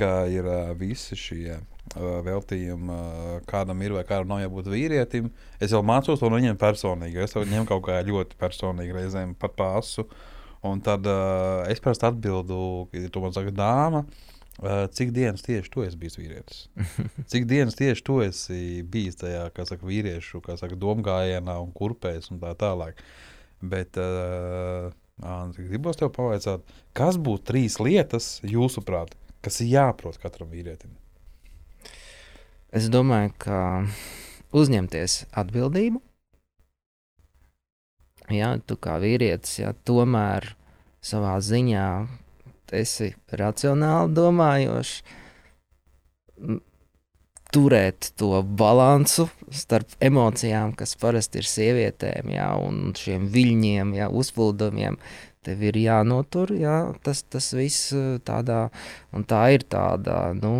[0.00, 0.48] ka ir
[0.80, 1.60] visi šie
[1.96, 2.96] veltījumi,
[3.48, 5.30] kādam ir vai kādam nav jābūt vīrietim.
[5.60, 7.22] Es jau mācos to no viņiem personīgi.
[7.24, 10.08] Es to ņemu kaut kā ļoti personīgi, reizēm pat pasu.
[10.66, 14.02] Un tad uh, es parasti atbildu, ja tu man saki, dāma,
[14.58, 16.64] uh, cik dienas tieši tu esi bijis vīrietis?
[17.30, 22.32] Cik dienas tieši tu esi bijis tajā, kā saka, vīriešu kā saka, domgājienā un kurpēs
[22.34, 22.98] un tā tālāk.
[23.62, 24.90] Bet uh,
[25.54, 26.66] gribos tev pavaicāt,
[26.98, 29.14] kas būtu trīs lietas, jūsuprāt,
[29.46, 30.97] kas ir jāprot katram vīrietim?
[32.68, 33.58] Es domāju, ka
[34.52, 36.02] uzņemties atbildību.
[38.28, 40.50] Jā, tu kā vīrietis, jā, tomēr
[41.00, 41.86] savā ziņā
[42.76, 45.00] esi racionāli domājošs,
[47.56, 55.00] turēt to balansu starp emocijām, kas parasti ir sievietēm, jā, un šiem viļņiem, jā, uzplūdumiem.
[55.40, 57.94] Tev ir jānotur jā, tas, tas viss
[58.28, 58.66] tādā,
[59.16, 60.58] un tā ir tāda, nu,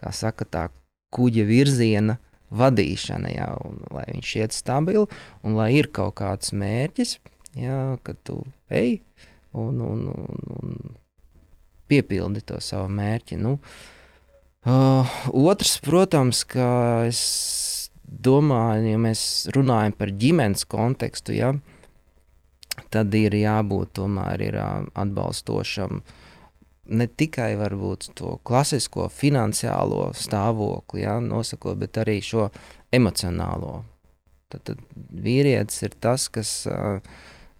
[0.00, 0.70] kā saka, tā
[1.14, 2.18] kuģa virziena
[2.54, 5.06] vadīšana, jā, un, lai viņš iet stabili
[5.42, 7.16] un lai ir kaut kāds mērķis,
[7.58, 8.40] jā, kad tu
[8.70, 9.00] ej
[9.54, 10.78] un, un, un, un
[11.90, 13.38] piepildi to savu mērķi.
[13.42, 13.56] Nu,
[14.66, 16.68] uh, otrs, protams, ka
[17.08, 17.22] es
[18.04, 21.54] domāju, ja mēs runājam par ģimenes kontekstu, ja,
[22.94, 26.20] tad ir jābūt tomēr ir, uh, atbalstošam uh,
[26.86, 32.48] ne tikai varbūt to klasisko finansiālo stāvokli, ja, nosakot, bet arī šo
[32.94, 33.82] emocionālo.
[34.52, 36.54] Tad, tad vīrietis ir tas, kas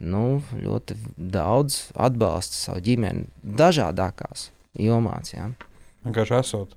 [0.05, 5.35] nu, ļoti daudz atbalsta savu ģimeni dažādākās jomās.
[5.35, 5.51] Ja.
[6.05, 6.75] Vienkārši esot.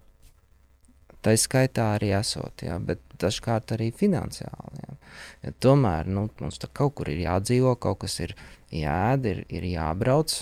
[1.26, 4.84] Tā ir skaitā arī esot, ja, bet dažkārt arī finansiāli.
[4.86, 5.00] Ja.
[5.44, 8.36] Ja tomēr nu, mums kaut kur ir jādzīvo, kaut kas ir
[8.72, 10.38] jādara, ir, ir jābrauc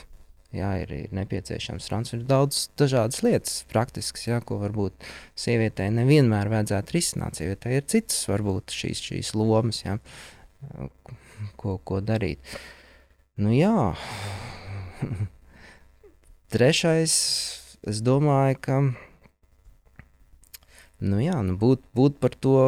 [0.55, 2.23] jā, ir, nepieciešams transfers.
[2.23, 5.05] Ir daudz dažādas lietas, praktiskas, jā, ko varbūt
[5.39, 7.39] sievietei nevienmēr vajadzētu risināt.
[7.39, 9.97] Sievietei ir citas, varbūt šīs, šīs lomas, jā,
[11.59, 12.39] ko, ko darīt.
[13.39, 13.93] Nu, jā.
[16.55, 17.15] Trešais,
[17.85, 18.81] es domāju, ka
[21.03, 22.59] nu, jā, nu, būt, būt par to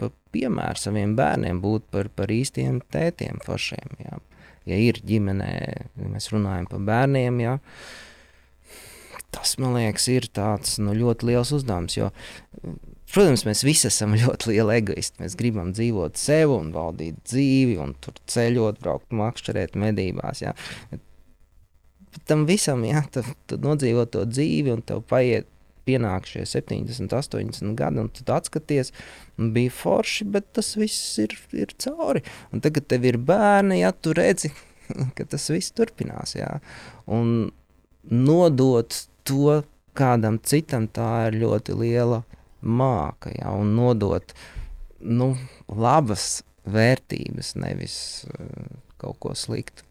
[0.00, 4.02] pa piemēru saviem bērniem, būt par, par īstiem tētiem, foršiem.
[4.02, 4.18] Jā
[4.68, 5.50] ja ir ģimenē,
[6.00, 7.58] ja mēs runājam par bērniem, ja,
[9.34, 11.96] tas man liekas, ir tāds nu, ļoti liels uzdevums.
[11.98, 12.10] Jo,
[13.12, 15.22] protams, mēs visi esam ļoti lieli egoisti.
[15.22, 20.42] Mēs gribam dzīvot sev un valdīt dzīvi, un tur ceļot, braukt, makšķerēt medībās.
[20.44, 20.56] Ja.
[20.90, 23.22] Bet tam visam, ja tu,
[23.54, 25.48] nodzīvo to dzīvi, un tev paiet
[25.86, 28.92] pienāk šie 70, 80 gadi, un tu atskaties,
[29.54, 32.22] bija forši, bet tas viss ir, ir cauri.
[32.52, 34.52] Un tagad tev ir bērni, ja tu redzi,
[35.16, 36.36] ka tas viss turpinās.
[36.38, 36.58] Jā.
[37.10, 37.50] Un
[38.10, 38.96] nodot
[39.28, 39.60] to
[39.98, 42.22] kādam citam, tā ir ļoti liela
[42.60, 43.32] māka.
[43.34, 44.34] Jā, un nodot
[45.00, 45.32] nu,
[45.68, 47.96] labas vērtības, nevis
[48.28, 49.86] uh, kaut ko sliktu.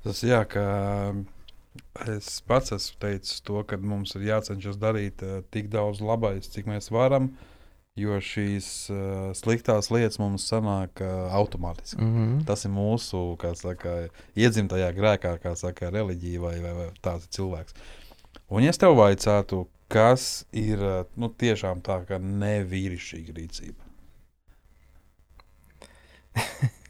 [0.00, 0.64] Tas jā, ka
[2.16, 6.66] Es pats esmu teicis to, ka mums ir jācenšas darīt uh, tik daudz labais, cik
[6.70, 7.30] mēs varam,
[8.00, 12.00] jo šīs uh, sliktās lietas mums sanāk uh, automātiski.
[12.00, 12.46] Mm -hmm.
[12.46, 17.74] Tas ir mūsu saka, iedzimtajā grēkā, kā saka, reliģija vai, vai, vai tāds cilvēks.
[18.48, 23.84] Un, ja es tev vaicātu, kas ir uh, nu, tiešām tā kā nevīrišķīga rīcība?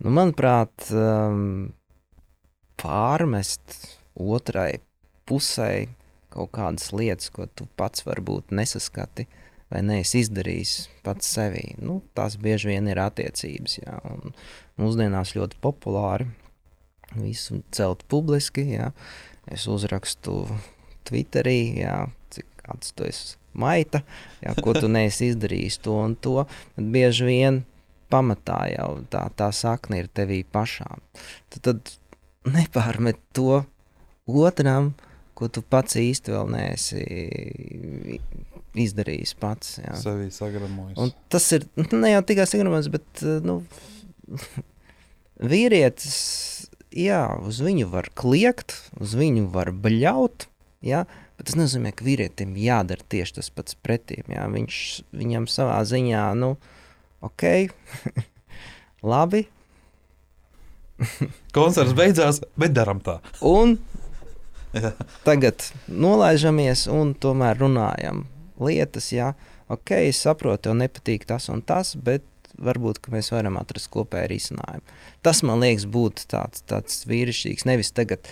[0.00, 1.74] Nu, manuprāt, um,
[2.80, 3.74] pārmest
[4.16, 4.80] otrai
[5.28, 5.90] pusē
[6.30, 9.26] kaut kādas lietas, ko tu pats varbūt nesaskati
[9.70, 10.74] vai neesi izdarījis
[11.06, 11.74] pats sevī.
[11.78, 13.78] Nu, tās bieži vien ir attiecības.
[13.82, 14.34] Jā, un
[14.80, 16.26] mūsdienās ļoti populāri
[17.14, 18.66] visu celt publiski.
[18.74, 18.90] Jā.
[19.50, 20.44] Es uzrakstu
[21.08, 22.04] Twitterī, jā,
[22.34, 24.02] cik kāds tu esi maita,
[24.44, 26.44] jā, ko tu neesi izdarījis to un to.
[26.76, 27.62] Bet bieži vien
[28.10, 31.02] pamatā jau tā, tā sakne ir tevī pašām.
[31.50, 31.94] Tad, tad
[32.50, 33.62] nepārmet to
[34.26, 34.94] otram,
[35.40, 37.04] ko tu pats īsti vēl neesi
[38.78, 39.78] izdarījis pats.
[39.80, 39.94] Jā.
[39.98, 40.98] Sevī sagramojis.
[41.00, 41.66] Un tas ir
[41.96, 43.60] ne jau tikai sagramojis, bet nu,
[45.52, 46.20] vīrietis,
[46.94, 50.46] jā, uz viņu var kliegt, uz viņu var bļaut,
[50.86, 51.04] jā,
[51.38, 54.28] bet tas nozīmē, ka vīrietim jādara tieši tas pats pretīm.
[54.30, 54.44] Jā.
[54.52, 54.82] Viņš
[55.16, 56.54] viņam savā ziņā, nu,
[57.24, 57.72] ok,
[59.14, 59.46] labi.
[61.56, 63.22] Koncerts beidzās, bet darām tā.
[63.40, 63.78] un.
[65.28, 68.24] Tagad nolaižamies un tomēr runājam
[68.60, 69.32] lietas, jā,
[69.72, 72.26] ok, es saprotu, tev nepatīk tas un tas, bet
[72.60, 74.96] varbūt mēs varam atrast kopēju risinājumu.
[75.24, 77.66] Tas man liekas, būtu tāds, tāds vīrišķīgs.
[77.68, 78.28] Nevis tagad,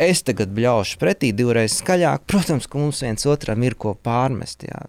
[0.00, 2.26] es tagad bļaušu pretī divreiz skaļāk.
[2.30, 4.66] Protams, ka mums viens otram ir ko pārmest.
[4.68, 4.84] Jā.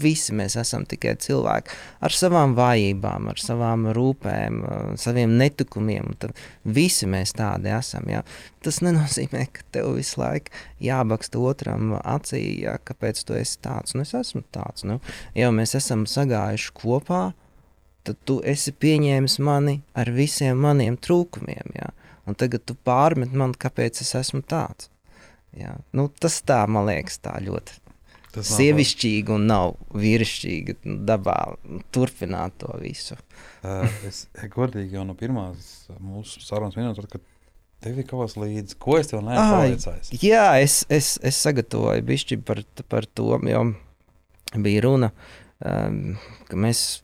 [0.00, 1.74] Visi mēs esam tikai cilvēki
[2.04, 4.62] ar savām vājībām, ar savām rūpēm,
[5.00, 6.14] saviem netikumiem.
[6.22, 8.08] Tad visi mēs tādi esam.
[8.08, 8.22] Jā.
[8.64, 13.96] Tas nenozīmē, ka tev visu laiku jābaksta otram acī, jā, kāpēc tu esi tāds.
[13.96, 14.86] Nu, es esmu tāds.
[14.88, 15.00] Nu,
[15.38, 17.24] jau mēs esam sagājuši kopā,
[18.06, 21.76] tad tu esi pieņēmis mani ar visiem maniem trūkumiem.
[21.76, 21.92] Jā.
[22.26, 24.88] Un tagad tu pārmet man, kāpēc es esmu tāds.
[25.58, 25.74] Jā.
[25.92, 27.81] Nu, tas tā, man liekas, tā ļoti
[28.32, 30.78] tas sievišķīgi un nav vīrišķīgi
[31.08, 31.36] dabā
[31.94, 33.18] turpināt to visu.
[33.66, 34.24] uh, es
[34.54, 37.20] godīgi jau no pirmās mūsu sarunas minēju, ka
[37.82, 38.78] tev ir kaut kas līdzi.
[38.82, 40.12] Ko es tev pavaicājis?
[40.22, 43.64] Jā, es, es, es sagatavoju bišķi par, par to, jo
[44.62, 45.10] bija runa,
[45.64, 46.14] um,
[46.48, 47.02] ka mēs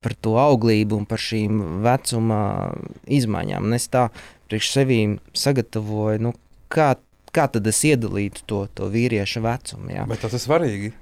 [0.00, 2.42] par to auglību un par šīm vecuma
[3.10, 3.66] izmaiņām.
[3.68, 4.06] Un es tā
[4.48, 5.00] priekš sevi
[5.36, 6.34] sagatavoju, nu,
[6.72, 6.94] kā,
[7.34, 9.92] kā tad es iedalītu to, to vīriešu vecumu.
[9.94, 10.08] Jā.
[10.10, 10.92] Bet tas ir svarīgi.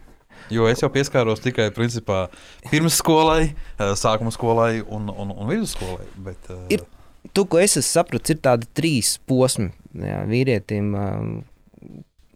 [0.55, 2.29] Jo es jau pieskāros tikai principā,
[2.70, 6.07] pirmsskolai, eh, sākuma skolai un, un, un vidusskolai.
[6.24, 6.64] Bet, uh...
[6.72, 6.85] ir,
[7.33, 10.93] tu, ko es sapratu, ir tādi trīs posmi jā, vīrietim.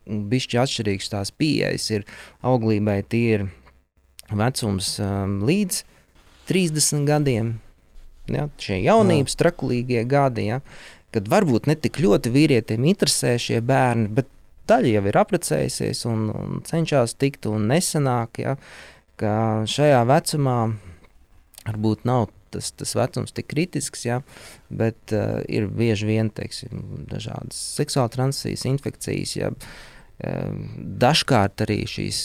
[0.03, 2.03] Bišķi atšķirīgs tās pieejas ir
[2.45, 3.45] auglībai, tie ir
[4.34, 5.84] vecums um, līdz
[6.51, 7.53] 30 gadiem.
[8.30, 10.61] Ja, šie jaunības, trakulīgie gadi, ja,
[11.12, 14.30] kad varbūt ne tik ļoti vīrietim interesē šie bērni, bet
[14.70, 18.42] daļa jau ir apprecējusies un, un cenšas tikt un nesanāk.
[18.42, 18.56] Ja,
[19.20, 19.34] ka
[19.68, 20.58] šajā vecumā
[21.66, 24.20] varbūt nav tas, tas vecums tik kritisks, ja,
[24.68, 29.36] bet uh, ir bieži vien teiksim, dažādas seksuāla transmisijas, infekcijas.
[29.38, 30.58] Ja, uh,
[31.04, 32.24] dažkārt arī šīs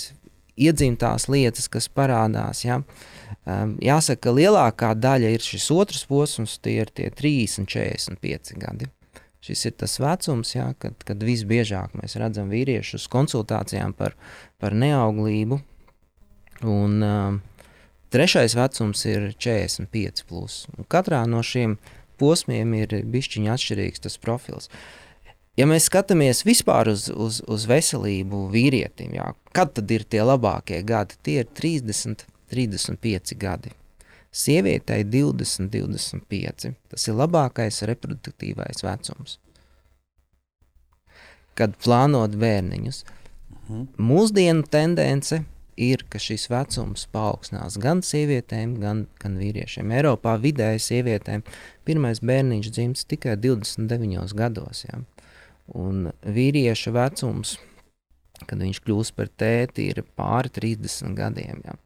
[0.58, 2.66] iedzimtās lietas, kas parādās.
[2.66, 3.16] Ja, uh,
[3.48, 8.58] Um, jāsaka, ka lielākā daļa ir šis otrs posms, tie ir tie 30 un 45
[8.60, 8.90] gadi.
[9.48, 14.18] Šis ir tas vecums, jā, kad, kad visbiežāk mēs redzam vīriešus konsultācijām par,
[14.60, 15.62] par neauglību.
[16.68, 17.40] Un, um,
[18.12, 20.26] trešais vecums ir 45.
[20.28, 20.66] Plus.
[20.76, 21.78] Un katrā no šiem
[22.20, 24.68] posmiem ir bišķiņa atšķirīgs tas profils.
[25.58, 30.84] Ja mēs skatāmies vispār uz, uz, uz veselību vīrietim, jā, kad tad ir tie labākie
[30.86, 31.16] gadi?
[31.24, 33.74] Tie ir 30, 35 gadi.
[34.32, 36.72] Sievietei 20, 25.
[36.92, 39.38] Tas ir labākais reproduktīvais vecums.
[41.58, 43.04] Kad plānot bērniņus,
[43.68, 43.86] mhm.
[43.98, 45.42] mūsdienu tendence
[45.78, 49.94] ir, ka šis vecums paaugstinās gan sievietēm, gan, gan vīriešiem.
[49.94, 51.46] Eiropā vidēji sievietēm
[51.88, 54.84] pirmais bērniņš dzimst tikai 29 gados.
[54.90, 55.02] Ja?
[55.78, 57.58] Un vīrieša vecums,
[58.46, 61.62] kad viņš kļūst par tēti, ir pāri 30 gadiem.
[61.66, 61.78] Ja?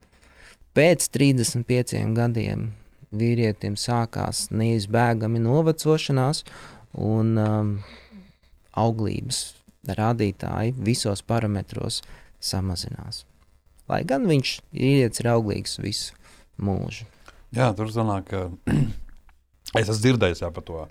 [0.72, 2.69] Pēc 35 gadiem
[3.11, 6.45] vīrietim sākās neizbēgami novecošanās
[6.95, 7.74] un um,
[8.80, 9.41] auglības
[9.99, 11.99] rādītāji visos parametros
[12.39, 13.26] samazinās.
[13.91, 16.15] Lai gan viņš ir auglīgs visu
[16.55, 17.03] mūžu.
[17.51, 18.72] Jā, tur sanāk, ka
[19.82, 20.86] es esmu dzirdējis jā, par to,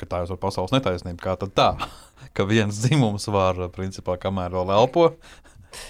[0.00, 1.20] ka tā ir pasaules netaisnība.
[1.20, 1.70] Kā tad tā,
[2.36, 5.10] ka viens dzimums var, principā, kamēr vēl elpo,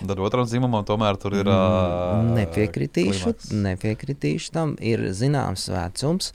[0.07, 1.49] Tad otram dzimumam tomēr tur ir.
[1.49, 3.51] Uh, nepiekritīšu, klimats.
[3.67, 4.75] nepiekritīšu tam.
[4.83, 6.33] Ir zināms vecums,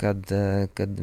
[0.00, 0.32] kad,
[0.74, 1.00] kad,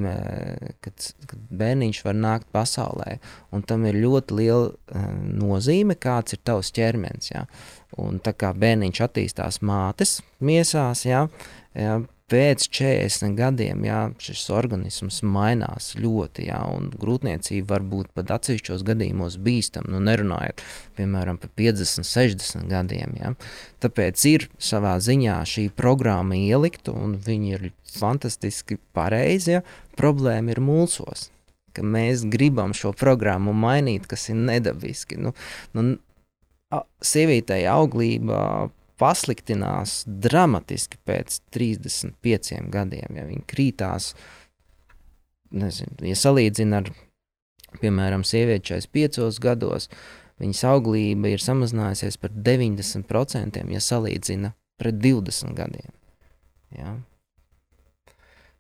[0.82, 3.18] kad, kad bērniņš var nākt pasaulē.
[3.54, 5.02] Un tam ir ļoti liela
[5.38, 7.32] nozīme, kāds ir tavs ķermenis.
[7.34, 7.46] Ja?
[8.02, 11.28] Un tā kā bērniņš attīstās mātes miesās, ja,
[11.78, 12.00] ja,
[12.32, 18.84] pēc 40 gadiem jā, šis organisms mainās ļoti, jā, un grūtniecība var būt pat atsevišķos
[18.88, 19.92] gadījumos bīstama.
[19.94, 20.64] Nu, nerunājot
[21.00, 23.16] piemēram par 50, 60 gadiem.
[23.22, 23.34] Jā.
[23.84, 29.58] Tāpēc ir savā ziņā šī programma ielikta, un viņi ir fantastiski pareizi.
[29.58, 29.64] Ja.
[30.00, 31.30] Problēma ir mūsos.
[31.78, 35.20] Mēs gribam šo programmu mainīt, kas ir nedabiski.
[35.22, 35.36] Nu,
[35.78, 35.92] nu,
[37.06, 38.70] sievietei auglība
[39.00, 43.18] pasliktinās dramatiski pēc 35 gadiem.
[43.20, 44.14] Ja viņi krītās,
[45.56, 46.94] nezinu, ja salīdzina ar,
[47.82, 49.90] piemēram, sievieti 45 gados,
[50.42, 55.94] viņas auglība ir samazinājusies par 90%, ja salīdzina pret 20 gadiem.
[56.78, 56.98] Ja?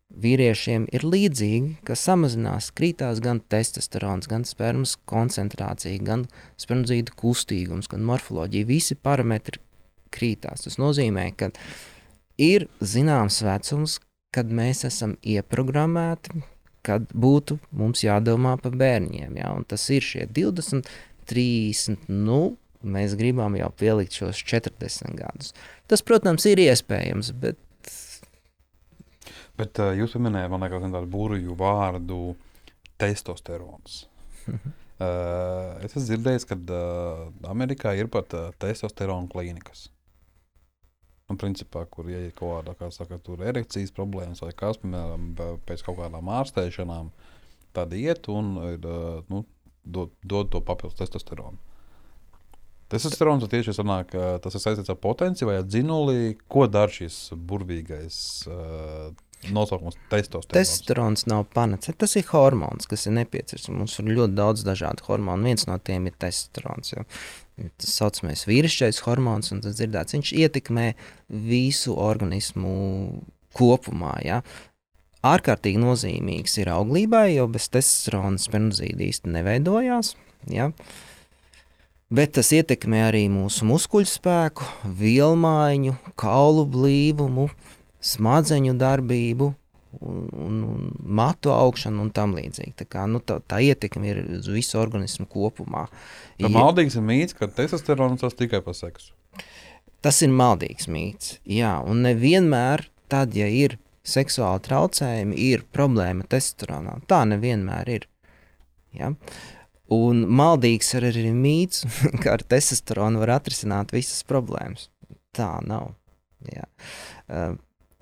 [0.07, 6.23] Vīriešiem ir līdzīgi, ka samazinās, krītās gan testosterons, gan spermas koncentrācija, gan
[6.57, 8.69] spermzīdu kustīgums, gan morfoloģija.
[8.69, 9.59] Visi parametri
[10.13, 10.65] krītās.
[10.65, 11.51] Tas nozīmē, ka
[12.41, 13.97] ir zināms vecums,
[14.35, 16.43] kad mēs esam ieprogrammēti,
[16.87, 19.37] kad būtu mums jādomā par bērniem.
[19.39, 19.51] Ja?
[19.55, 20.87] Un tas ir šie 20,
[21.27, 22.07] 30.
[22.11, 25.55] Nu, mēs gribam jau pielikt šos 40 gadus.
[25.89, 27.59] Tas, protams, ir iespējams, bet
[29.57, 32.19] Bet uh, jūs pieminējāt, man liekas, tādu burbuļu vārdu
[33.01, 34.03] testosterons.
[34.53, 39.87] uh, es esmu dzirdējis, ka uh, Amerikā ir pat uh, testosterona klīnikas.
[41.27, 43.19] Nu, principā, kur ja ir kaut kāda, kā saka,
[43.49, 45.33] erekcijas problēmas vai kas, piemēram,
[45.67, 47.09] pēc kaut kādām ārstēšanām,
[47.75, 48.87] tad iet un ir,
[49.27, 49.41] nu,
[49.83, 51.59] dod, dod to papildus testosteronu.
[52.87, 59.09] Testosterons tieši sanāk, tas ir saistīts ar potenciālu vai dzinuli, ko dara šis burvīgais uh,
[59.55, 60.53] nosaukums testosterons.
[60.57, 61.93] testosterons nav panacē.
[61.97, 63.77] Tas ir hormons, kas ir nepieciešams.
[63.77, 65.49] Mums ir ļoti daudz dažādu hormonu.
[65.49, 66.93] Viens no tiem ir testosterons.
[66.93, 67.05] Jo.
[67.81, 70.87] Tas saucamais vīrišķais hormons, un tas dzirdēts, viņš ietekmē
[71.49, 72.73] visu organismu
[73.57, 74.13] kopumā.
[74.25, 74.43] Ja?
[75.25, 80.13] Ārkārtīgi nozīmīgs ir auglībai, jo bez testosterona spermzīda īsti neveidojās.
[80.53, 80.69] Ja?
[82.13, 87.49] Bet tas ietekmē arī mūsu muskuļu spēku, vielmaiņu, kaulu blīvumu,
[88.07, 89.51] smadzeņu darbību,
[89.99, 92.75] un, un, un matu augšanu un tam līdzīgi.
[92.81, 95.87] Tā, kā, nu, tā, tā ietekme ir uz visu organismu kopumā.
[96.41, 99.13] Tā maldīgs ir mīts, ka testosterons tas tikai par seksu.
[100.03, 101.37] Tas ir maldīgs mīts.
[101.49, 103.77] Jā, un nevienmēr tad, ja ir
[104.07, 106.99] seksuāli traucējumi, ir problēma testosteronā.
[107.09, 108.09] Tā nevienmēr ir.
[108.95, 109.11] Ja?
[109.93, 111.85] Un maldīgs ir arī mīts,
[112.21, 114.89] ka ar testosteronu var atrisināt visas problēmas.
[115.35, 115.93] Tā nav.
[116.47, 116.67] Jā.
[117.27, 117.55] Uh,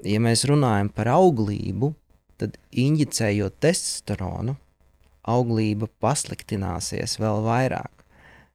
[0.04, 1.94] Ja mēs runājam par auglību,
[2.40, 4.58] tad injicējot testosteronu,
[5.26, 7.92] auglība pasliktināsies vēl vairāk.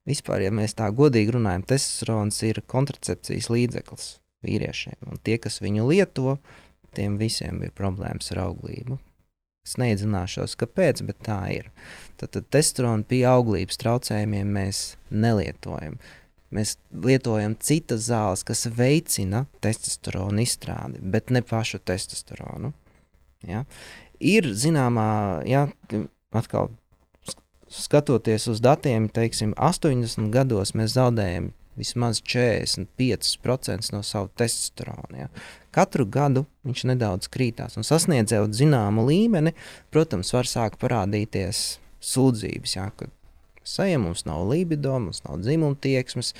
[0.09, 4.09] Vispār, ja mēs tā godīgi runājam, testosterons ir kontracepcijas līdzeklis
[4.45, 4.99] vīriešiem.
[5.09, 6.38] Un tie, kas viņu lieto,
[6.97, 8.99] tiem visiem ir problēmas ar auglību.
[9.66, 11.68] Es neiedzināšos, kāpēc, bet tā ir.
[12.18, 14.80] Tad, tad testosteronu pie auglības traucējumiem mēs
[15.12, 15.99] nelietojam.
[16.51, 22.73] Mēs lietojam citas zāles, kas veicina testosteronu izstrādi, bet ne pašu testosteronu.
[23.47, 23.65] Ja?
[24.21, 25.07] Ir zināmā,
[25.49, 25.69] ja,
[26.35, 26.73] atkal
[27.23, 35.23] sk- skatoties uz datiem, teiksim, 80 gados mēs zaudējam vismaz 45% no sava testosterona.
[35.23, 35.29] Ja.
[35.71, 39.55] Katru gadu viņš nedaudz krītās un sasniedzot zināmu līmeni,
[39.95, 41.79] protams, var sākt parādīties
[42.11, 43.15] sūdzības, ja, kad
[43.67, 46.35] sajam mums nav libido, mums nav dzimuma tieksmes,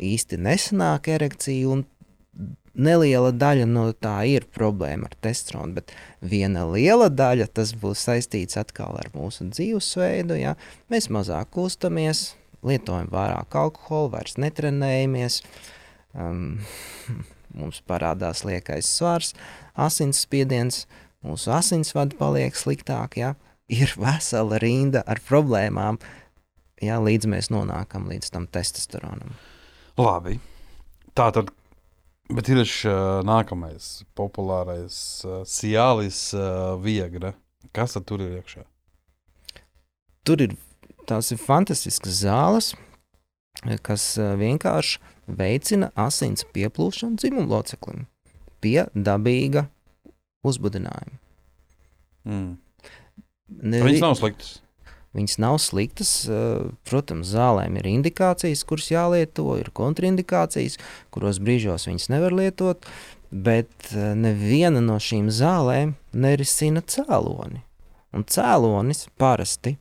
[0.00, 1.84] īsti nesanāk erekcija un
[2.74, 5.92] neliela daļa no tā ir problēma ar testosteronu, bet
[6.22, 10.38] viena liela daļa tas būs saistīts atkal ar mūsu dzīvesveidu.
[10.38, 10.54] Ja?
[10.92, 12.34] Mēs mazāk kustamies,
[12.66, 15.40] lietojam vairāk alkohola, vairs netrenējamies.
[16.14, 16.60] Um,
[17.58, 19.34] mums parādās liekais svars,
[19.74, 20.84] asinsspiediens,
[21.26, 23.18] mūsu asinsvadi paliek sliktāk.
[23.20, 23.34] Ja?
[23.70, 26.00] Ir vesela rinda ar problēmām,
[26.82, 26.98] ja?
[26.98, 29.36] līdz mēs nonākam līdz tam testosteronam.
[30.00, 30.38] Labi.
[31.14, 31.52] Tā tad,
[32.32, 32.88] bet ir šis
[33.26, 34.96] nākamais populārais
[35.26, 37.34] uh, Cialis uh, Viegra.
[37.76, 38.64] Kas tad tur ir iekšā?
[40.26, 40.56] Tur ir
[41.08, 42.72] tās ir fantastiskas zāles,
[43.86, 45.00] kas eh, vienkārši
[45.40, 48.06] veicina asins pieplūšanu dzimumu loceklim
[48.60, 49.66] pie dabīga
[50.46, 51.16] uzbudinājuma.
[52.28, 52.56] Mm.
[53.50, 54.58] Ne, Viņas nav sliktas.
[55.16, 56.10] Viņas nav sliktas.
[56.30, 60.78] eh, Protams, zālēm ir indikācijas, kuras jālieto, ir kontraindikācijas,
[61.10, 62.86] kuros brīžos viņas nevar lietot.
[63.30, 67.62] Bet eh, neviena no šīm zālēm nerisina cēloni.
[68.12, 69.76] Un cēlonis parasti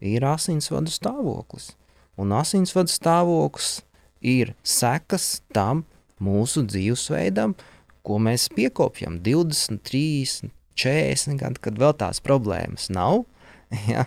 [0.00, 1.72] ir asinsvadu stāvoklis.
[2.18, 3.82] Un asinsvadu stāvoklis
[4.20, 5.84] ir sekas tam
[6.20, 7.54] mūsu dzīvesveidam,
[8.02, 13.24] ko mēs piekopjam 20, 30, 40 gadu, kad vēl tās problēmas nav.
[13.84, 14.06] Ja,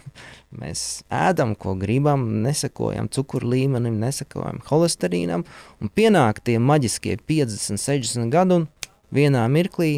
[0.57, 5.43] mēs ēdam, ko gribam, nesakojam cukuru līmenim, nesakojam holesterīnam,
[5.77, 8.65] un pienāk tie maģiskie 50, 60 gadi, un
[9.13, 9.91] vienā mirklī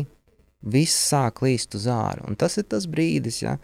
[0.64, 2.28] viss sāk līst uz ārā.
[2.40, 3.56] Tas ir tas brīdis, ja,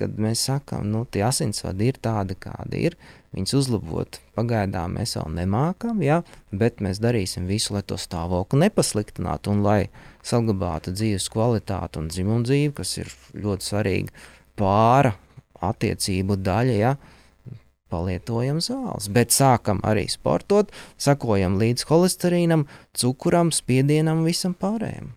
[0.00, 2.98] kad mēs sakām, nu, tie asinsvadi ir tādi, kādi ir.
[3.34, 6.20] Viņus uzlabot pagaidām mēs vēl nemākam, ja,
[6.54, 9.80] bet mēs darīsim visu, lai to stāvokli nepasliktinātu un lai
[10.22, 14.14] saglabātu dzīves kvalitāti un dzimumu dzīvi, kas ir ļoti svarīga
[14.60, 15.16] pāra
[15.64, 16.78] attiecību daļa.
[16.78, 16.94] Ja,
[17.94, 22.66] palietojam zāles, bet sākam arī sportot, sakojam līdz holesterīnam,
[22.96, 25.12] cukuram, spiedienam, visam pārējiem.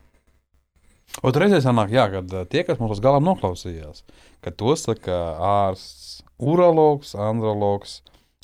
[1.26, 4.04] Un reizē sanāk, jā, kad uh, tie, kas mums uz galām noklausījās,
[4.46, 6.07] ka to saka ārsts,
[6.40, 8.02] urologs, andrologs,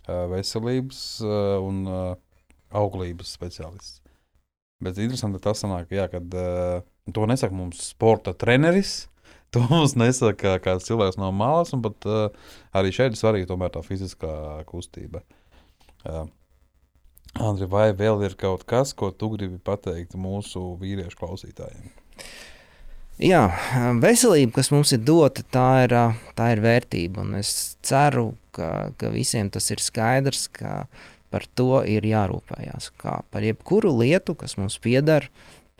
[0.07, 1.83] veselības un
[2.73, 4.01] auglības speciālists.
[4.83, 9.03] Bet interesanti tas sanāk, jā, kad to nesaka mums sporta treneris,
[9.53, 13.83] To mums nesaka kāds cilvēks no malas, un pat uh, arī šeit ir svarīga tā
[13.85, 15.21] fiziskā kustība.
[16.01, 16.25] Uh,
[17.37, 21.85] Andri, vai vēl ir kaut kas, ko tu gribi pateikt mūsu vīriešu klausītājiem?
[23.21, 23.43] Jā,
[24.01, 25.93] veselība, kas mums ir dota, tā ir,
[26.33, 27.21] tā ir vērtība.
[27.21, 30.87] Un es ceru, ka, ka visiem tas ir skaidrs, ka
[31.33, 32.89] par to ir jārūpējas.
[32.97, 35.29] Kā par jebkuru lietu, kas mums pieder,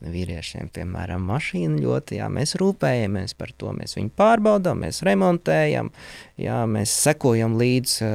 [0.03, 5.93] vīriešiem, piemēram, mašīna ļoti, jā, mēs rūpējamies par to, mēs viņu pārbaudām, mēs remontējam,
[6.41, 8.09] jā, mēs sekojam līdzi,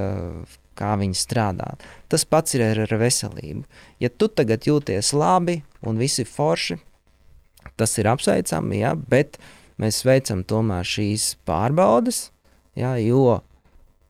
[0.78, 1.72] kā viņi strādā.
[2.12, 3.64] Tas pats ir ar veselību.
[4.02, 6.78] Ja tu tagad jūties labi un visi forši,
[7.78, 9.38] tas ir apsveicami, ja, bet
[9.80, 12.28] mēs veicam tomēr šīs pārbaudes,
[12.78, 13.40] ja, jo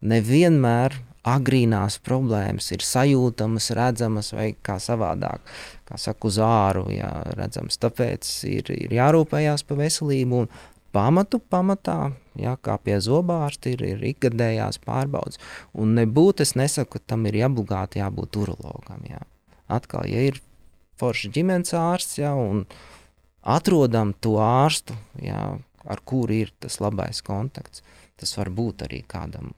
[0.00, 0.96] nevienmēr
[1.28, 5.44] agrīnās problēmas ir sajūtamas, redzamas vai kā savādāk,
[5.88, 7.78] kā saka, uz āru jā, redzams.
[7.82, 10.50] Tāpēc ir, ir jārūpējās par veselību un
[10.94, 15.40] pamatu pamatā, jā, kā pie zobārsta, ir, ir ikgadējās pārbaudas.
[15.76, 19.02] Un nebūtu, es nesaku, ka tam ir jābūgāti jābūt urologam.
[19.08, 19.24] Jā.
[19.68, 20.40] Atkal, ja ir
[20.98, 22.64] forši ģimenes ārsts, jā, un
[23.48, 25.56] atrodam to ārstu, jā,
[25.88, 27.84] ar kuru ir tas labais kontakts.
[28.18, 29.54] Tas var būt arī kādam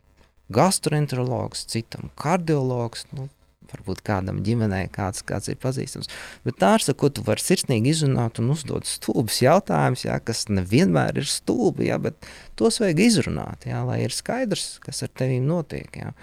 [0.53, 3.07] gastroenterologs, citam kardiologs.
[3.17, 3.29] Nu,
[3.71, 6.11] varbūt kādam ģimenē kāds, kāds ir pazīstams.
[6.47, 11.29] Bet ārsta, ko tu vari sirsnīgi izrunāt un uzdot stulbus jautājumus, ja, kas nevienmēr ir
[11.31, 12.19] stulbi, ja, bet
[12.59, 16.01] tos vajag izrunāt, ja, lai ir skaidrs, kas ar tevi notiek.
[16.03, 16.15] Ja.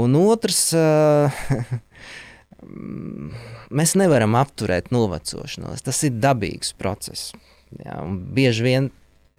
[0.00, 1.42] Un otrs, uh,
[2.62, 5.84] mēs nevaram apturēt novecošanos.
[5.86, 7.32] Tas ir dabīgs process.
[7.80, 8.00] Jā,
[8.34, 8.90] bieži vien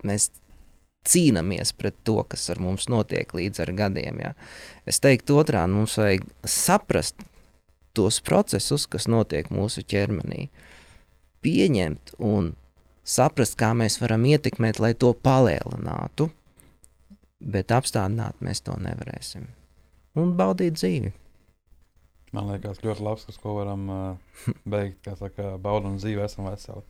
[0.08, 0.30] mēs
[1.08, 4.22] cīnāmies pret to, kas ar mums notiek līdz ar gadiem.
[4.22, 4.34] Jā.
[4.90, 7.22] Es teiktu, otrādi mums vajag saprast
[7.98, 10.48] tos procesus, kas notiek mūsu ķermenī,
[11.44, 12.54] pieņemt un
[13.04, 16.30] saprast, kā mēs varam ietekmēt, lai to palielinātu,
[17.42, 19.50] bet apstādināt mēs to nevarēsim.
[20.22, 21.12] Un baudīt dzīvi.
[22.32, 25.02] Man liekas, ļoti labs, kas ko varam uh, beigt.
[25.06, 26.84] Kā saka, baudam dzīvi, esam veseli.